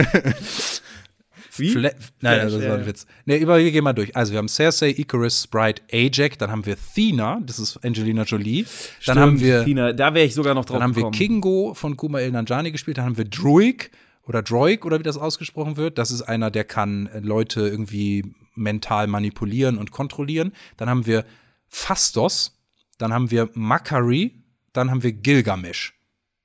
[1.56, 1.70] Wie?
[1.70, 1.90] Fla
[2.20, 2.86] Nein, das Flash, war ein.
[2.86, 3.06] Witz.
[3.26, 4.14] Nee, über, wir gehen mal durch.
[4.16, 8.64] Also, wir haben Cersei, Icarus, Sprite, Ajax, dann haben wir Thena, das ist Angelina Jolie.
[9.04, 11.14] Dann haben wir, Tina, da wäre ich sogar noch drauf dann haben wir gekommen.
[11.14, 12.98] Kingo von Kumail Nanjiani gespielt.
[12.98, 13.90] Dann haben wir Druig
[14.24, 15.98] oder Droig oder wie das ausgesprochen wird.
[15.98, 20.52] Das ist einer, der kann Leute irgendwie mental manipulieren und kontrollieren.
[20.76, 21.24] Dann haben wir
[21.68, 22.58] Fastos.
[22.98, 24.42] Dann haben wir Makari.
[24.72, 25.94] Dann haben wir Gilgamesh.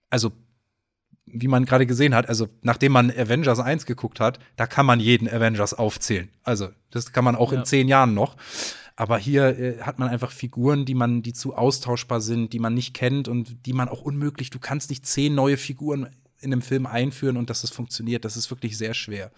[0.09, 0.31] Also
[1.27, 4.99] wie man gerade gesehen hat, also nachdem man Avengers 1 geguckt hat, da kann man
[4.99, 6.29] jeden Avengers aufzählen.
[6.43, 7.59] Also, das kann man auch Ja.
[7.59, 8.35] in zehn Jahren noch.
[8.95, 12.73] Aber hier äh, hat man einfach Figuren, die man, die zu austauschbar sind, die man
[12.73, 16.07] nicht kennt und die man auch unmöglich, du kannst nicht zehn neue Figuren
[16.39, 18.25] in einem Film einführen und dass das funktioniert.
[18.25, 19.31] Das ist wirklich sehr schwer.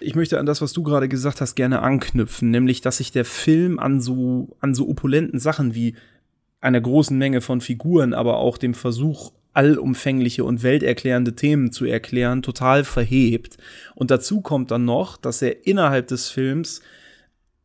[0.00, 3.24] ich möchte an das, was du gerade gesagt hast, gerne anknüpfen, nämlich, dass sich der
[3.24, 5.94] Film an so, an so opulenten Sachen wie
[6.60, 12.42] einer großen Menge von Figuren, aber auch dem Versuch, allumfängliche und welterklärende Themen zu erklären,
[12.42, 13.56] total verhebt.
[13.94, 16.82] Und dazu kommt dann noch, dass er innerhalb des Films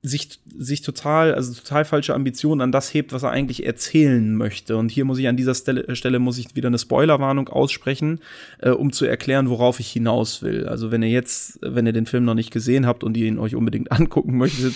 [0.01, 4.77] sich, sich total, also total falsche Ambitionen an das hebt, was er eigentlich erzählen möchte.
[4.77, 8.19] Und hier muss ich an dieser Stelle, Stelle muss ich wieder eine Spoilerwarnung aussprechen,
[8.59, 10.67] äh, um zu erklären, worauf ich hinaus will.
[10.67, 13.39] Also wenn ihr jetzt, wenn ihr den Film noch nicht gesehen habt und ihr ihn
[13.39, 14.75] euch unbedingt angucken möchtet,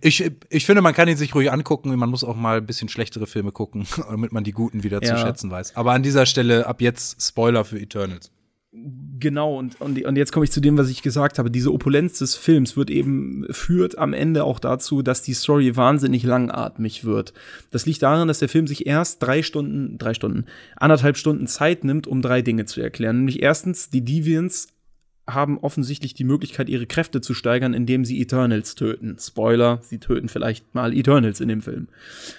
[0.00, 1.94] Ich, ich finde, man kann ihn sich ruhig angucken.
[1.96, 5.14] Man muss auch mal ein bisschen schlechtere Filme gucken, damit man die guten wieder Ja.
[5.16, 5.76] zu schätzen weiß.
[5.76, 8.30] Aber an dieser Stelle ab jetzt Spoiler für Eternals.
[9.20, 11.48] Genau, und, und, und jetzt komme ich zu dem, was ich gesagt habe.
[11.48, 16.24] Diese Opulenz des Films wird eben, führt am Ende auch dazu, dass die Story wahnsinnig
[16.24, 17.32] langatmig wird.
[17.70, 21.84] Das liegt daran, dass der Film sich erst drei Stunden, drei Stunden, anderthalb Stunden Zeit
[21.84, 23.18] nimmt, um drei Dinge zu erklären.
[23.18, 24.73] Nämlich erstens, die Deviants
[25.26, 29.16] haben offensichtlich die Möglichkeit, ihre Kräfte zu steigern, indem sie Eternals töten.
[29.18, 31.88] Spoiler, sie töten vielleicht mal Eternals in dem Film.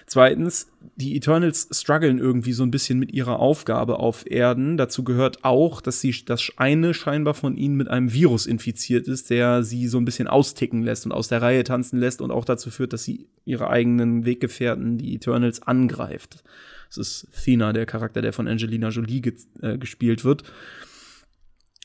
[0.05, 4.77] Zweitens, die Eternals strugglen irgendwie so ein bisschen mit ihrer Aufgabe auf Erden.
[4.77, 9.31] Dazu gehört auch, dass sie, dass eine scheinbar von ihnen mit einem Virus infiziert ist,
[9.31, 12.45] der sie so ein bisschen austicken lässt und aus der Reihe tanzen lässt und auch
[12.45, 16.43] dazu führt, dass sie ihre eigenen Weggefährten, die Eternals, angreift.
[16.89, 20.43] Das ist Thena, der Charakter, der von Angelina Jolie ge äh, gespielt wird.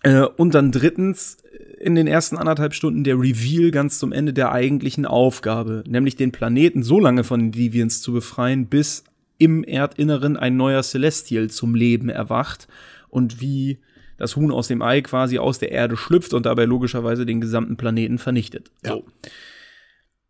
[0.02, 1.38] Äh, und dann drittens
[1.78, 6.32] in den ersten anderthalb Stunden der Reveal ganz zum Ende der eigentlichen Aufgabe, nämlich den
[6.32, 9.04] Planeten so lange von den Deviants zu befreien, bis
[9.38, 12.68] im Erdinneren ein neuer Celestial zum Leben erwacht
[13.08, 13.78] und wie
[14.18, 17.78] das Huhn aus dem Ei quasi aus der Erde schlüpft und dabei logischerweise den gesamten
[17.78, 18.70] Planeten vernichtet.
[18.82, 19.06] So.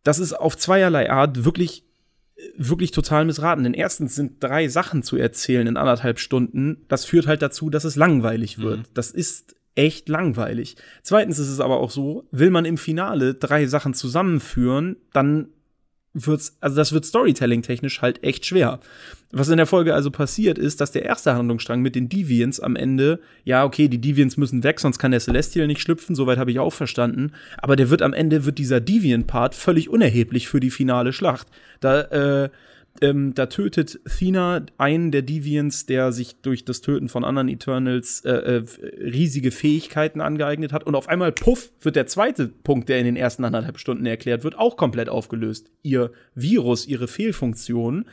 [0.03, 1.83] Das ist auf zweierlei Art wirklich
[2.57, 3.63] wirklich total missraten.
[3.63, 6.85] Denn erstens sind drei Sachen zu erzählen in anderthalb Stunden.
[6.87, 8.89] Das führt halt dazu, dass es langweilig wird.
[8.93, 10.75] Das ist echt langweilig.
[11.03, 15.49] Zweitens ist es aber auch so, will man im Finale drei Sachen zusammenführen, dann
[16.13, 18.79] wird's, also das wird Storytelling technisch halt echt schwer.
[19.31, 22.75] Was in der Folge also passiert ist, dass der erste Handlungsstrang mit den Deviants am
[22.75, 26.51] Ende, ja, okay, die Deviants müssen weg, sonst kann der Celestial nicht schlüpfen, soweit habe
[26.51, 30.71] ich auch verstanden, aber der wird am Ende, wird dieser Deviant-Part völlig unerheblich für die
[30.71, 31.47] finale Schlacht.
[31.79, 32.49] Da, äh,
[32.99, 38.21] ähm, da tötet Thena einen der Deviants, der sich durch das Töten von anderen Eternals
[38.25, 38.63] äh, äh,
[38.99, 40.83] riesige Fähigkeiten angeeignet hat.
[40.83, 44.43] Und auf einmal, puff, wird der zweite Punkt, der in den ersten anderthalb Stunden erklärt
[44.43, 45.71] wird, auch komplett aufgelöst.
[45.83, 48.05] Ihr Virus, ihre Fehlfunktion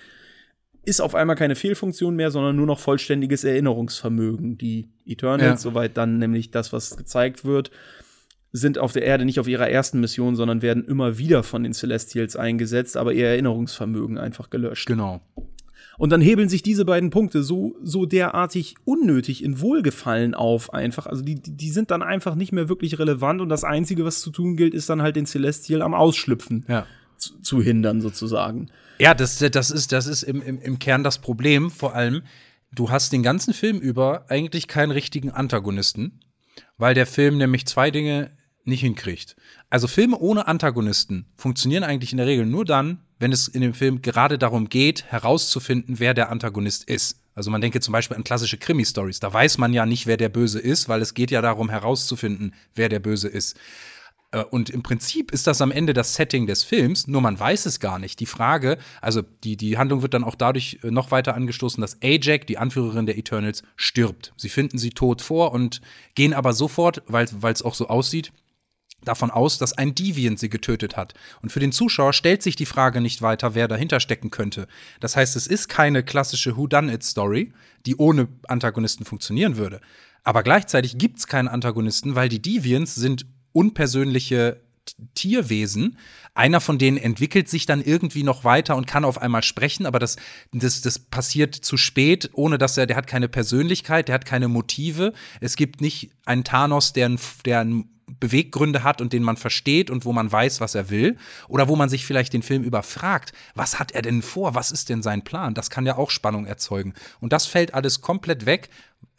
[0.85, 4.57] ist auf einmal keine Fehlfunktion mehr, sondern nur noch vollständiges Erinnerungsvermögen.
[4.57, 5.71] Die Eternals, Ja.
[5.71, 7.71] soweit dann nämlich das, was gezeigt wird,
[8.53, 11.73] sind auf der Erde nicht auf ihrer ersten Mission, sondern werden immer wieder von den
[11.75, 14.87] Celestials eingesetzt, aber ihr Erinnerungsvermögen einfach gelöscht.
[14.87, 15.21] Genau.
[15.99, 21.07] Und dann hebeln sich diese beiden Punkte so, so derartig unnötig in Wohlgefallen auf einfach.
[21.07, 24.31] Also die, die sind dann einfach nicht mehr wirklich relevant und das Einzige, was zu
[24.31, 26.87] tun gilt, ist dann halt den Celestial am Ausschlüpfen Ja.
[27.17, 28.71] zu, zu hindern sozusagen.
[29.01, 31.69] Ja, das, das ist, das ist im, im, im Kern das Problem.
[31.71, 32.23] Vor allem,
[32.73, 36.21] du hast den ganzen Film über eigentlich keinen richtigen Antagonisten,
[36.77, 38.31] weil der Film nämlich zwei Dinge
[38.69, 39.37] nicht hinkriegt.
[39.71, 43.75] Also Filme ohne Antagonisten funktionieren eigentlich in der Regel nur dann, wenn es in dem
[43.75, 47.21] Film gerade darum geht, herauszufinden, wer der Antagonist ist.
[47.35, 49.21] Also man denke zum Beispiel an klassische Krimi-Stories.
[49.21, 52.55] Da weiß man ja nicht, wer der Böse ist, weil es geht ja darum, herauszufinden,
[52.75, 53.57] wer der Böse ist.
[54.33, 57.67] Äh, Und im Prinzip ist das am Ende das Setting des Films, nur man weiß
[57.67, 58.21] es gar nicht.
[58.21, 61.99] Die Frage, also die, die Handlung wird dann auch dadurch äh, noch weiter angestoßen, dass
[62.03, 64.33] Ajak, die Anführerin der Eternals, stirbt.
[64.37, 65.81] Sie finden sie tot vor und
[66.15, 68.33] gehen aber sofort, weil es auch so aussieht,
[69.05, 71.15] davon aus, dass ein Deviant sie getötet hat.
[71.43, 74.67] Und für den Zuschauer stellt sich die Frage nicht weiter, wer dahinter stecken könnte.
[75.01, 77.53] Das heißt, es ist keine klassische Whodunit-Story,
[77.87, 79.81] die ohne Antagonisten funktionieren würde.
[80.25, 84.61] Aber gleichzeitig gibt es keinen Antagonisten, weil die Deviants sind unpersönliche
[85.15, 85.99] Tierwesen.
[86.35, 89.99] Einer von denen entwickelt sich dann irgendwie noch weiter und kann auf einmal sprechen, aber
[89.99, 90.17] das,
[90.53, 94.49] das, das passiert zu spät, ohne dass er, der hat keine Persönlichkeit, der hat keine
[94.49, 95.13] Motive.
[95.41, 100.05] Es gibt nicht einen Thanos, der, der einen Beweggründe hat und den man versteht und
[100.05, 101.17] wo man weiß, was er will.
[101.49, 104.55] Oder wo man sich vielleicht den Film überfragt, was hat er denn vor?
[104.55, 105.55] Was ist denn sein Plan?
[105.55, 106.95] Das kann ja auch Spannung erzeugen.
[107.21, 108.71] Und das fällt alles komplett weg.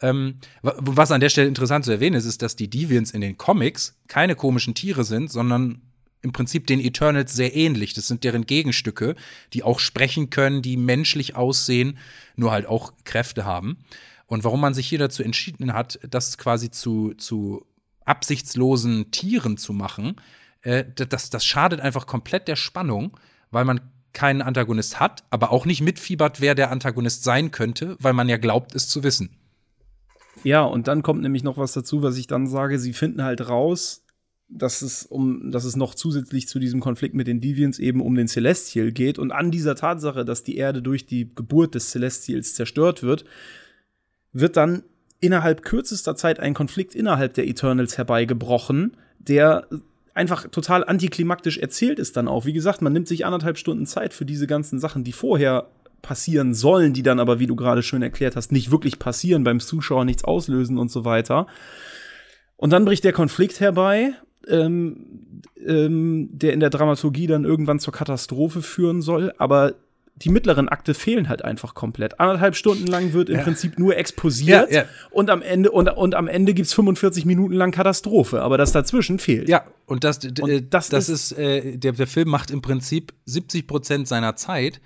[0.02, 3.20] Ähm, wa- was an der Stelle interessant zu erwähnen ist, ist, dass die Deviants in
[3.20, 5.82] den Comics keine komischen Tiere sind, sondern
[6.22, 7.94] im Prinzip den Eternals sehr ähnlich.
[7.94, 9.14] Das sind deren Gegenstücke,
[9.54, 11.96] die auch sprechen können, die menschlich aussehen,
[12.36, 13.78] nur halt auch Kräfte haben.
[14.26, 17.66] Und warum man sich hier dazu entschieden hat, das quasi zu, zu
[18.04, 20.16] absichtslosen Tieren zu machen,
[20.62, 23.16] äh, das, das schadet einfach komplett der Spannung,
[23.50, 23.80] weil man
[24.12, 28.38] keinen Antagonist hat, aber auch nicht mitfiebert, wer der Antagonist sein könnte, weil man ja
[28.38, 29.36] glaubt, es zu wissen.
[30.42, 33.48] Ja, und dann kommt nämlich noch was dazu, was ich dann sage, sie finden halt
[33.48, 34.04] raus,
[34.48, 38.16] dass es um, dass es noch zusätzlich zu diesem Konflikt mit den Deviants eben um
[38.16, 42.54] den Celestial geht und an dieser Tatsache, dass die Erde durch die Geburt des Celestials
[42.54, 43.24] zerstört wird,
[44.32, 44.82] wird dann
[45.20, 49.66] innerhalb kürzester Zeit ein Konflikt innerhalb der Eternals herbeigebrochen, der
[50.14, 52.46] einfach total antiklimaktisch erzählt ist dann auch.
[52.46, 55.68] Wie gesagt, man nimmt sich anderthalb Stunden Zeit für diese ganzen Sachen, die vorher
[56.02, 59.60] passieren sollen, die dann aber, wie du gerade schön erklärt hast, nicht wirklich passieren, beim
[59.60, 61.46] Zuschauer nichts auslösen und so weiter.
[62.56, 64.14] Und dann bricht der Konflikt herbei,
[64.48, 69.74] ähm, ähm, der in der Dramaturgie dann irgendwann zur Katastrophe führen soll, aber
[70.22, 72.20] die mittleren Akte fehlen halt einfach komplett.
[72.20, 73.42] Anderthalb Stunden lang wird im Ja.
[73.42, 74.84] Prinzip nur exposiert Ja, ja.
[75.10, 79.18] und am Ende und, und am Ende gibt's 45 Minuten lang Katastrophe, aber das dazwischen
[79.18, 79.48] fehlt.
[79.48, 82.60] Ja, und das, Und äh, das das, ist- ist, äh, der, der Film macht im
[82.62, 84.80] Prinzip 70 Prozent seiner Zeit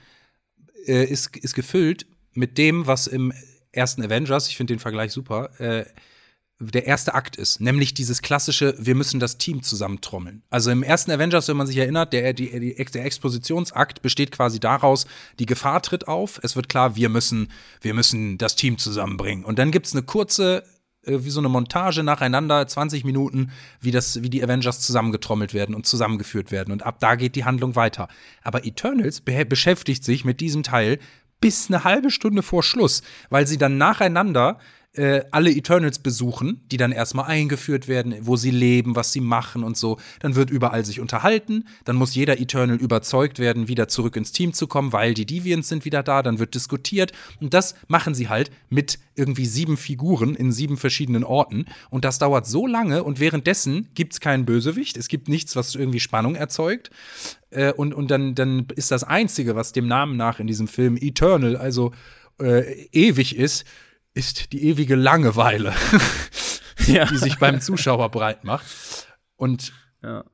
[0.87, 3.32] äh, ist, ist gefüllt mit dem, was im
[3.72, 5.85] ersten Avengers, ich finde den Vergleich super, äh,
[6.61, 10.43] der erste Akt ist, nämlich dieses klassische, wir müssen das Team zusammentrommeln.
[10.51, 15.07] Also im ersten Avengers, wenn man sich erinnert, der, die, der Expositionsakt besteht quasi daraus,
[15.39, 17.51] die Gefahr tritt auf, es wird klar, wir müssen,
[17.81, 19.45] wir müssen das Team zusammenbringen.
[19.45, 20.63] Und dann gibt es eine kurze,
[21.03, 23.51] äh, wie so eine Montage nacheinander, 20 Minuten,
[23.81, 26.71] wie, das, wie die Avengers zusammengetrommelt werden und zusammengeführt werden.
[26.71, 28.07] Und ab da geht die Handlung weiter.
[28.43, 31.01] Aber Eternals be beschäftigt sich mit diesem Teil
[31.41, 34.59] bis eine halbe Stunde vor Schluss, weil sie dann nacheinander
[34.95, 39.65] äh, alle Eternals besuchen, die dann erstmal eingeführt werden, wo sie leben, was sie machen
[39.65, 39.99] und so.
[40.21, 41.65] Dann wird überall sich unterhalten.
[41.85, 45.69] Dann muss jeder Eternal überzeugt werden, wieder zurück ins Team zu kommen, weil die Deviants
[45.69, 46.23] sind wieder da.
[46.23, 47.13] Dann wird diskutiert.
[47.41, 51.67] Und das machen sie halt mit irgendwie sieben Figuren in sieben verschiedenen Orten.
[51.91, 53.03] Und das dauert so lange.
[53.03, 54.97] Und währenddessen gibt es keinen Bösewicht.
[54.97, 56.91] Es gibt nichts, was irgendwie Spannung erzeugt.
[57.51, 60.97] Äh, und und dann, dann ist das Einzige, was dem Namen nach in diesem Film
[60.97, 61.93] Eternal, also
[62.41, 63.65] äh, ewig ist,
[64.15, 65.75] ist die ewige Langeweile,
[66.87, 67.05] Ja.
[67.07, 68.65] die sich beim Zuschauer breit macht.
[69.37, 70.25] Und Ja.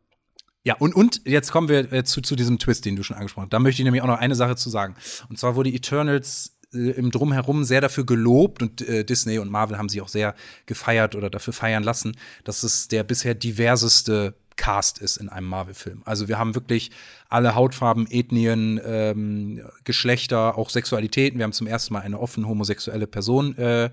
[0.65, 3.45] ja, und, und jetzt kommen wir äh, zu, zu diesem Twist, den du schon angesprochen
[3.45, 3.53] hast.
[3.53, 4.95] Da möchte ich nämlich auch noch eine Sache zu sagen.
[5.29, 9.79] Und zwar wurde Eternals äh, im Drumherum sehr dafür gelobt und äh, Disney und Marvel
[9.79, 10.35] haben sich auch sehr
[10.67, 16.03] gefeiert oder dafür feiern lassen, dass es der bisher diverseste Cast ist in einem Marvel-Film.
[16.05, 16.91] Also wir haben wirklich
[17.31, 21.39] alle Hautfarben, Ethnien, ähm, Geschlechter, auch Sexualitäten.
[21.39, 23.57] Wir haben zum ersten Mal eine offen homosexuelle Person.
[23.57, 23.91] Äh,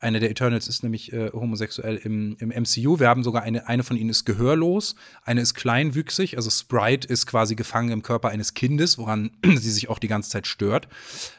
[0.00, 2.98] eine der Eternals ist nämlich äh, homosexuell im, im MCU.
[2.98, 7.26] Wir haben sogar eine, eine von ihnen ist gehörlos, eine ist kleinwüchsig, also Sprite ist
[7.26, 10.88] quasi gefangen im Körper eines Kindes, woran sie sich auch die ganze Zeit stört.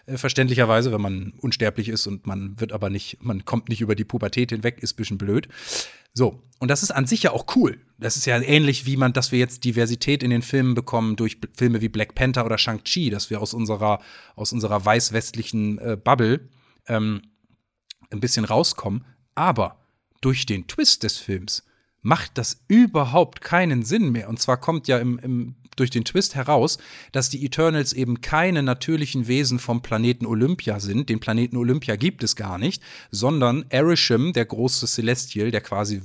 [0.06, 3.94] Äh, verständlicherweise, wenn man unsterblich ist und man wird aber nicht, man kommt nicht über
[3.94, 5.50] die Pubertät hinweg, ist ein bisschen blöd.
[6.18, 7.78] So, und das ist an sich ja auch cool.
[7.98, 11.38] Das ist ja ähnlich, wie man, dass wir jetzt Diversität in den Filmen bekommen durch
[11.58, 14.00] Filme wie Black Panther oder Shang-Chi, dass wir aus unserer,
[14.36, 16.48] aus unserer weiß-westlichen äh, Bubble
[16.88, 17.24] ähm,
[18.12, 19.06] ein bisschen rauskommen.
[19.34, 19.80] Aber
[20.22, 21.64] durch den Twist des Films
[22.02, 24.30] macht das überhaupt keinen Sinn mehr.
[24.30, 26.78] Und zwar kommt ja im, im, durch den Twist heraus,
[27.12, 31.10] dass die Eternals eben keine natürlichen Wesen vom Planeten Olympia sind.
[31.10, 36.04] Den Planeten Olympia gibt es gar nicht, sondern Erisham, der große Celestial, der quasi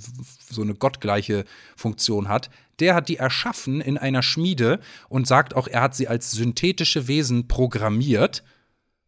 [0.51, 1.45] so eine gottgleiche
[1.77, 2.49] Funktion hat,
[2.81, 7.09] der hat die erschaffen in einer Schmiede und sagt auch, er hat sie als synthetische
[7.09, 8.43] Wesen programmiert.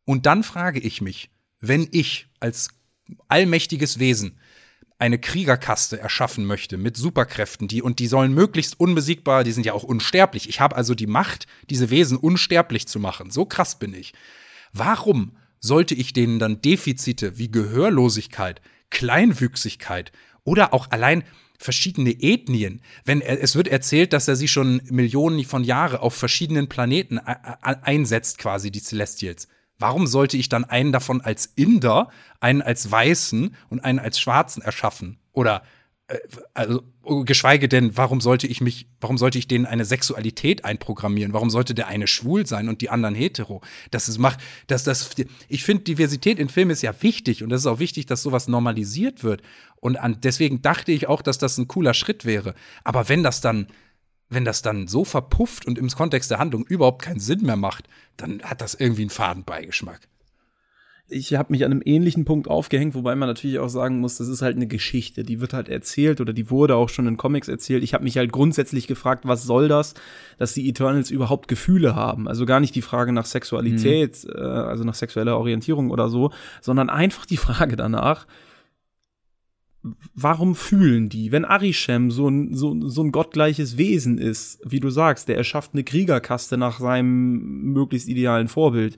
[0.05, 2.69] Und dann frage ich mich, wenn ich als
[3.29, 4.39] allmächtiges Wesen
[4.99, 9.73] eine Kriegerkaste erschaffen möchte mit Superkräften, die und die sollen möglichst unbesiegbar, die sind ja
[9.73, 10.49] auch unsterblich.
[10.49, 13.33] Ich habe also die Macht, diese Wesen unsterblich zu machen.
[13.33, 14.13] So krass bin ich.
[14.73, 18.61] Warum sollte ich denen dann Defizite wie Gehörlosigkeit,
[18.91, 20.13] Kleinwüchsigkeit
[20.45, 21.25] oder auch allein
[21.59, 26.69] verschiedene Ethnien, wenn es wird erzählt, dass er sie schon Millionen von Jahren auf verschiedenen
[26.69, 29.49] Planeten einsetzt, quasi die Celestials.
[29.79, 32.09] Warum sollte ich dann einen davon als Inder,
[32.41, 35.19] einen als Weißen und einen als Schwarzen erschaffen?
[35.33, 35.63] Oder
[36.55, 36.83] also
[37.25, 41.33] geschweige denn, warum sollte ich mich, warum sollte ich denen eine Sexualität einprogrammieren?
[41.33, 43.61] Warum sollte der eine schwul sein und die anderen hetero?
[43.91, 45.11] Das ist macht, dass das,
[45.49, 48.49] ich finde Diversität in Filmen ist ja wichtig und es ist auch wichtig, dass sowas
[48.49, 49.43] normalisiert wird.
[49.77, 52.55] Und an, deswegen dachte ich auch, dass das ein cooler Schritt wäre.
[52.85, 53.67] Aber wenn das dann
[54.29, 57.87] wenn das dann so verpufft und im Kontext der Handlung überhaupt keinen Sinn mehr macht,
[58.17, 60.09] dann hat das irgendwie einen Fadenbeigeschmack.
[61.09, 64.29] Ich habe mich an einem ähnlichen Punkt aufgehängt, wobei man natürlich auch sagen muss, das
[64.29, 67.49] ist halt eine Geschichte, die wird halt erzählt oder die wurde auch schon in Comics
[67.49, 67.83] erzählt.
[67.83, 69.95] Ich habe mich halt grundsätzlich gefragt, was soll das,
[70.39, 72.29] dass die Eternals überhaupt Gefühle haben?
[72.29, 76.31] Also gar nicht die Frage nach Sexualität, äh, also nach sexueller Orientierung oder so,
[76.61, 78.27] sondern einfach die Frage danach,
[80.15, 81.33] warum fühlen die?
[81.33, 85.75] Wenn Arishem so ein, so, so ein gottgleiches Wesen ist, wie du sagst, der erschafft
[85.75, 88.97] eine Kriegerkaste nach seinem möglichst idealen Vorbild,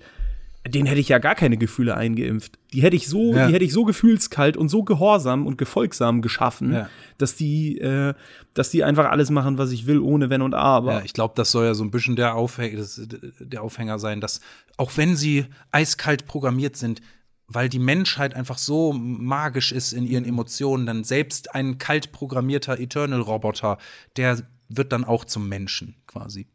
[0.67, 2.59] den hätte ich ja gar keine Gefühle eingeimpft.
[2.73, 3.47] Die hätte ich so, Ja.
[3.49, 6.89] die hätte ich so gefühlskalt und so gehorsam und gefolgsam geschaffen, Ja.
[7.19, 8.15] dass die, äh,
[8.55, 10.95] dass die einfach alles machen, was ich will, ohne Wenn und Aber.
[10.95, 13.01] Ja, ich glaube, das soll ja so ein bisschen der, Aufhäng das,
[13.41, 14.41] der Aufhänger sein, dass
[14.79, 17.03] auch wenn sie eiskalt programmiert sind,
[17.47, 22.81] weil die Menschheit einfach so magisch ist in ihren Emotionen, dann selbst ein kalt programmierter
[22.81, 23.77] Eternal-Roboter,
[24.17, 24.39] der
[24.71, 26.47] wird dann auch zum Menschen quasi.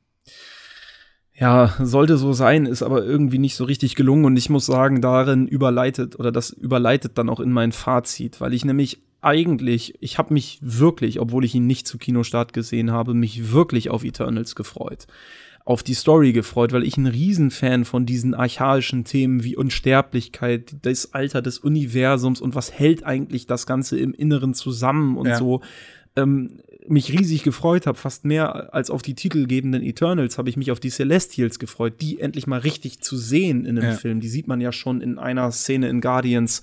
[1.39, 4.99] Ja, sollte so sein, ist aber irgendwie nicht so richtig gelungen und ich muss sagen,
[5.01, 10.17] darin überleitet oder das überleitet dann auch in mein Fazit, weil ich nämlich eigentlich, ich
[10.17, 14.55] habe mich wirklich, obwohl ich ihn nicht zu Kinostart gesehen habe, mich wirklich auf Eternals
[14.55, 15.07] gefreut.
[15.65, 21.13] Auf die Story gefreut, weil ich ein Riesenfan von diesen archaischen Themen wie Unsterblichkeit, das
[21.13, 25.37] Alter des Universums und was hält eigentlich das Ganze im Inneren zusammen und Ja.
[25.37, 25.61] so
[26.15, 30.71] ähm, mich riesig gefreut habe, fast mehr als auf die titelgebenden Eternals, habe ich mich
[30.71, 33.97] auf die Celestials gefreut, die endlich mal richtig zu sehen in einem Ja.
[33.97, 34.19] Film.
[34.19, 36.61] Die sieht man ja schon in einer Szene in Guardians,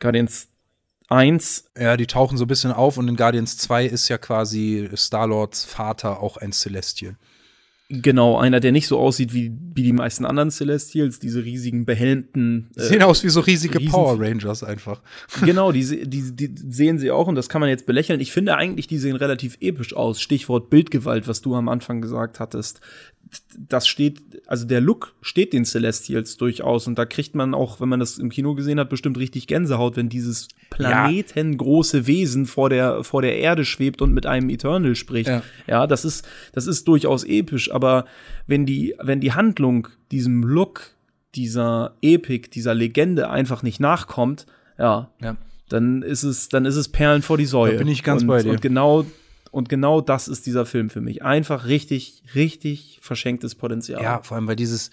[0.00, 0.48] Guardians
[1.08, 1.70] 1.
[1.78, 5.64] Ja, die tauchen so ein bisschen auf und in Guardians 2 ist ja quasi Star-Lords
[5.64, 7.16] Vater auch ein Celestial.
[7.88, 12.68] Genau, einer, der nicht so aussieht wie, wie die meisten anderen Celestials, diese riesigen, behelmten.
[12.76, 15.00] Die sehen aus wie so riesige Riesen- Power Rangers einfach.
[15.44, 18.18] genau, die, die, die sehen sie auch und das kann man jetzt belächeln.
[18.18, 20.20] Ich finde eigentlich, die sehen relativ episch aus.
[20.20, 22.80] Stichwort Bildgewalt, was du am Anfang gesagt hattest.
[23.58, 27.88] Das steht, also der Look steht den Celestials durchaus und da kriegt man auch, wenn
[27.88, 33.02] man das im Kino gesehen hat, bestimmt richtig Gänsehaut, wenn dieses planetengroße Wesen vor der,
[33.04, 35.28] vor der Erde schwebt und mit einem Eternal spricht.
[35.28, 35.42] Ja.
[35.66, 38.06] Ja, das ist, das ist durchaus episch, aber
[38.48, 40.90] wenn die, wenn die Handlung diesem Look,
[41.36, 44.46] dieser Epik, dieser Legende einfach nicht nachkommt,
[44.78, 45.36] ja, Ja.
[45.68, 47.72] dann ist es, dann ist es Perlen vor die Säue.
[47.72, 48.50] Da bin ich ganz und, bei dir.
[48.50, 49.06] Und genau,
[49.50, 51.22] und genau das ist dieser Film für mich.
[51.22, 54.02] Einfach richtig, richtig verschenktes Potenzial.
[54.02, 54.90] Ja, vor allem, weil dieses,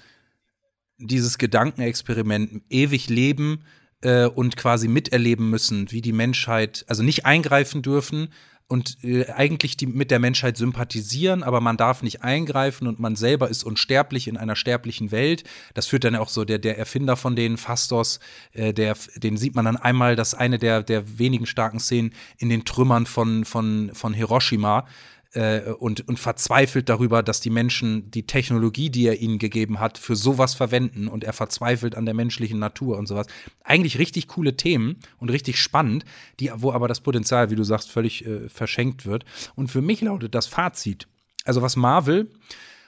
[0.97, 3.63] dieses Gedankenexperiment ewig leben
[4.01, 8.29] äh, und quasi miterleben müssen, wie die Menschheit, also nicht eingreifen dürfen
[8.74, 13.15] und äh, eigentlich die, mit der Menschheit sympathisieren, aber man darf nicht eingreifen und man
[13.15, 15.43] selber ist unsterblich in einer sterblichen Welt.
[15.76, 18.19] Das führt dann auch so der, der Erfinder von denen, Fastos,
[18.53, 22.49] äh, der, den sieht man dann einmal, das eine der, der wenigen starken Szenen in
[22.49, 24.88] den Trümmern von, von, von Hiroshima
[25.34, 29.97] äh, und, und verzweifelt darüber, dass die Menschen die Technologie, die er ihnen gegeben hat,
[29.97, 33.27] für sowas verwenden und er verzweifelt an der menschlichen Natur und sowas.
[33.63, 36.05] Eigentlich richtig coole Themen und richtig spannend,
[36.39, 39.25] die, wo aber das Potenzial, wie du sagst, völlig äh, verschenkt wird.
[39.55, 41.07] Und für mich lautet das Fazit,
[41.45, 42.29] also was Marvel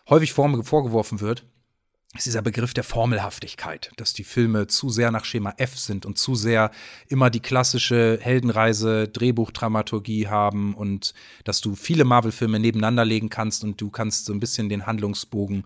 [0.10, 1.46] häufig vor, vorgeworfen wird,
[2.18, 6.18] ist dieser Begriff der Formelhaftigkeit, dass die Filme zu sehr nach Schema F sind und
[6.18, 6.72] zu sehr
[7.08, 11.14] immer die klassische Heldenreise, Drehbuchdramaturgie haben und
[11.44, 15.66] dass du viele Marvel-Filme nebeneinander legen kannst und du kannst so ein bisschen den Handlungsbogen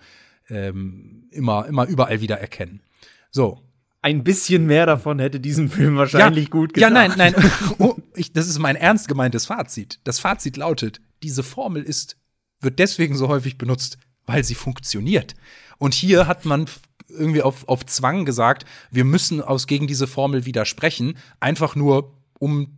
[0.49, 2.81] ähm, immer, immer überall wieder erkennen.
[3.31, 3.61] So.
[4.01, 7.13] Ein bisschen mehr davon hätte diesen Film wahrscheinlich gut Ja, getan.
[7.17, 7.51] nein, nein.
[7.79, 9.99] Oh, ich, das ist mein ernst gemeintes Fazit.
[10.05, 12.15] Das Fazit lautet, diese Formel ist,
[12.61, 13.97] wird deswegen so häufig benutzt,
[14.29, 15.33] weil sie funktioniert.
[15.79, 16.67] Und hier hat man
[17.07, 22.77] irgendwie auf, auf Zwang gesagt, wir müssen aus gegen diese Formel widersprechen, einfach nur, um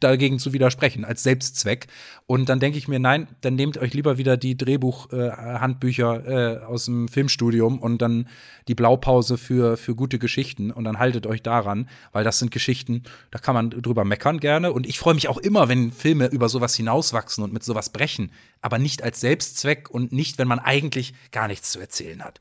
[0.00, 1.86] dagegen zu widersprechen, als Selbstzweck.
[2.26, 6.84] Und dann denke ich mir, nein, dann nehmt euch lieber wieder die Drehbuch-Handbücher äh, aus
[6.84, 8.28] dem Filmstudium und dann
[8.68, 13.02] die Blaupause für, für gute Geschichten und dann haltet euch daran, weil das sind Geschichten,
[13.30, 14.72] da kann man drüber meckern gerne.
[14.72, 18.30] Und ich freue mich auch immer, wenn Filme über sowas hinauswachsen und mit sowas brechen,
[18.60, 22.40] aber nicht als Selbstzweck und nicht, wenn man eigentlich gar nichts zu erzählen hat.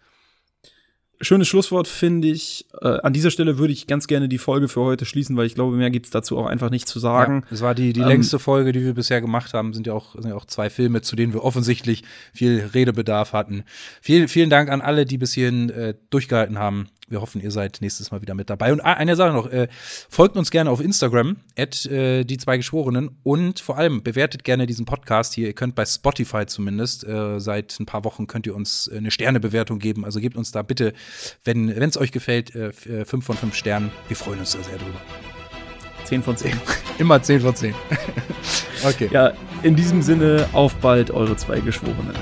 [1.20, 2.66] Schönes Schlusswort finde ich.
[2.82, 5.56] Äh, an dieser Stelle würde ich ganz gerne die Folge für heute schließen, weil ich
[5.56, 7.44] glaube, mehr gibt es dazu auch einfach nicht zu sagen.
[7.50, 9.74] Ja, war die, die Ähm, längste Folge, die wir bisher gemacht haben.
[9.74, 12.04] Sind ja, auch, sind ja auch zwei Filme, zu denen wir offensichtlich
[12.34, 13.64] viel Redebedarf hatten.
[14.02, 16.88] Vielen, vielen Dank an alle, die bis hierhin äh, durchgehalten haben.
[17.10, 18.74] Wir hoffen, ihr seid nächstes Mal wieder mit dabei.
[18.74, 19.70] Und eine Sache noch, äh,
[20.10, 24.66] folgt uns gerne auf Instagram, at, äh, die zwei Geschworenen und vor allem bewertet gerne
[24.66, 25.48] diesen Podcast hier.
[25.48, 29.12] Ihr könnt bei Spotify zumindest, äh, seit ein paar Wochen könnt ihr uns äh, eine
[29.12, 30.04] Sternebewertung geben.
[30.04, 30.94] Also gebt uns da bitte,
[31.46, 33.90] wenn es euch gefällt, äh, f- äh, fünf von fünf Sternen.
[34.10, 35.00] Wir freuen uns da sehr drüber.
[36.04, 36.52] 10 von 10.
[37.00, 37.74] Immer 10 von 10.
[38.86, 39.10] okay.
[39.12, 39.34] Ja,
[39.64, 42.16] in diesem Sinne, auf bald, eure zwei Geschworenen.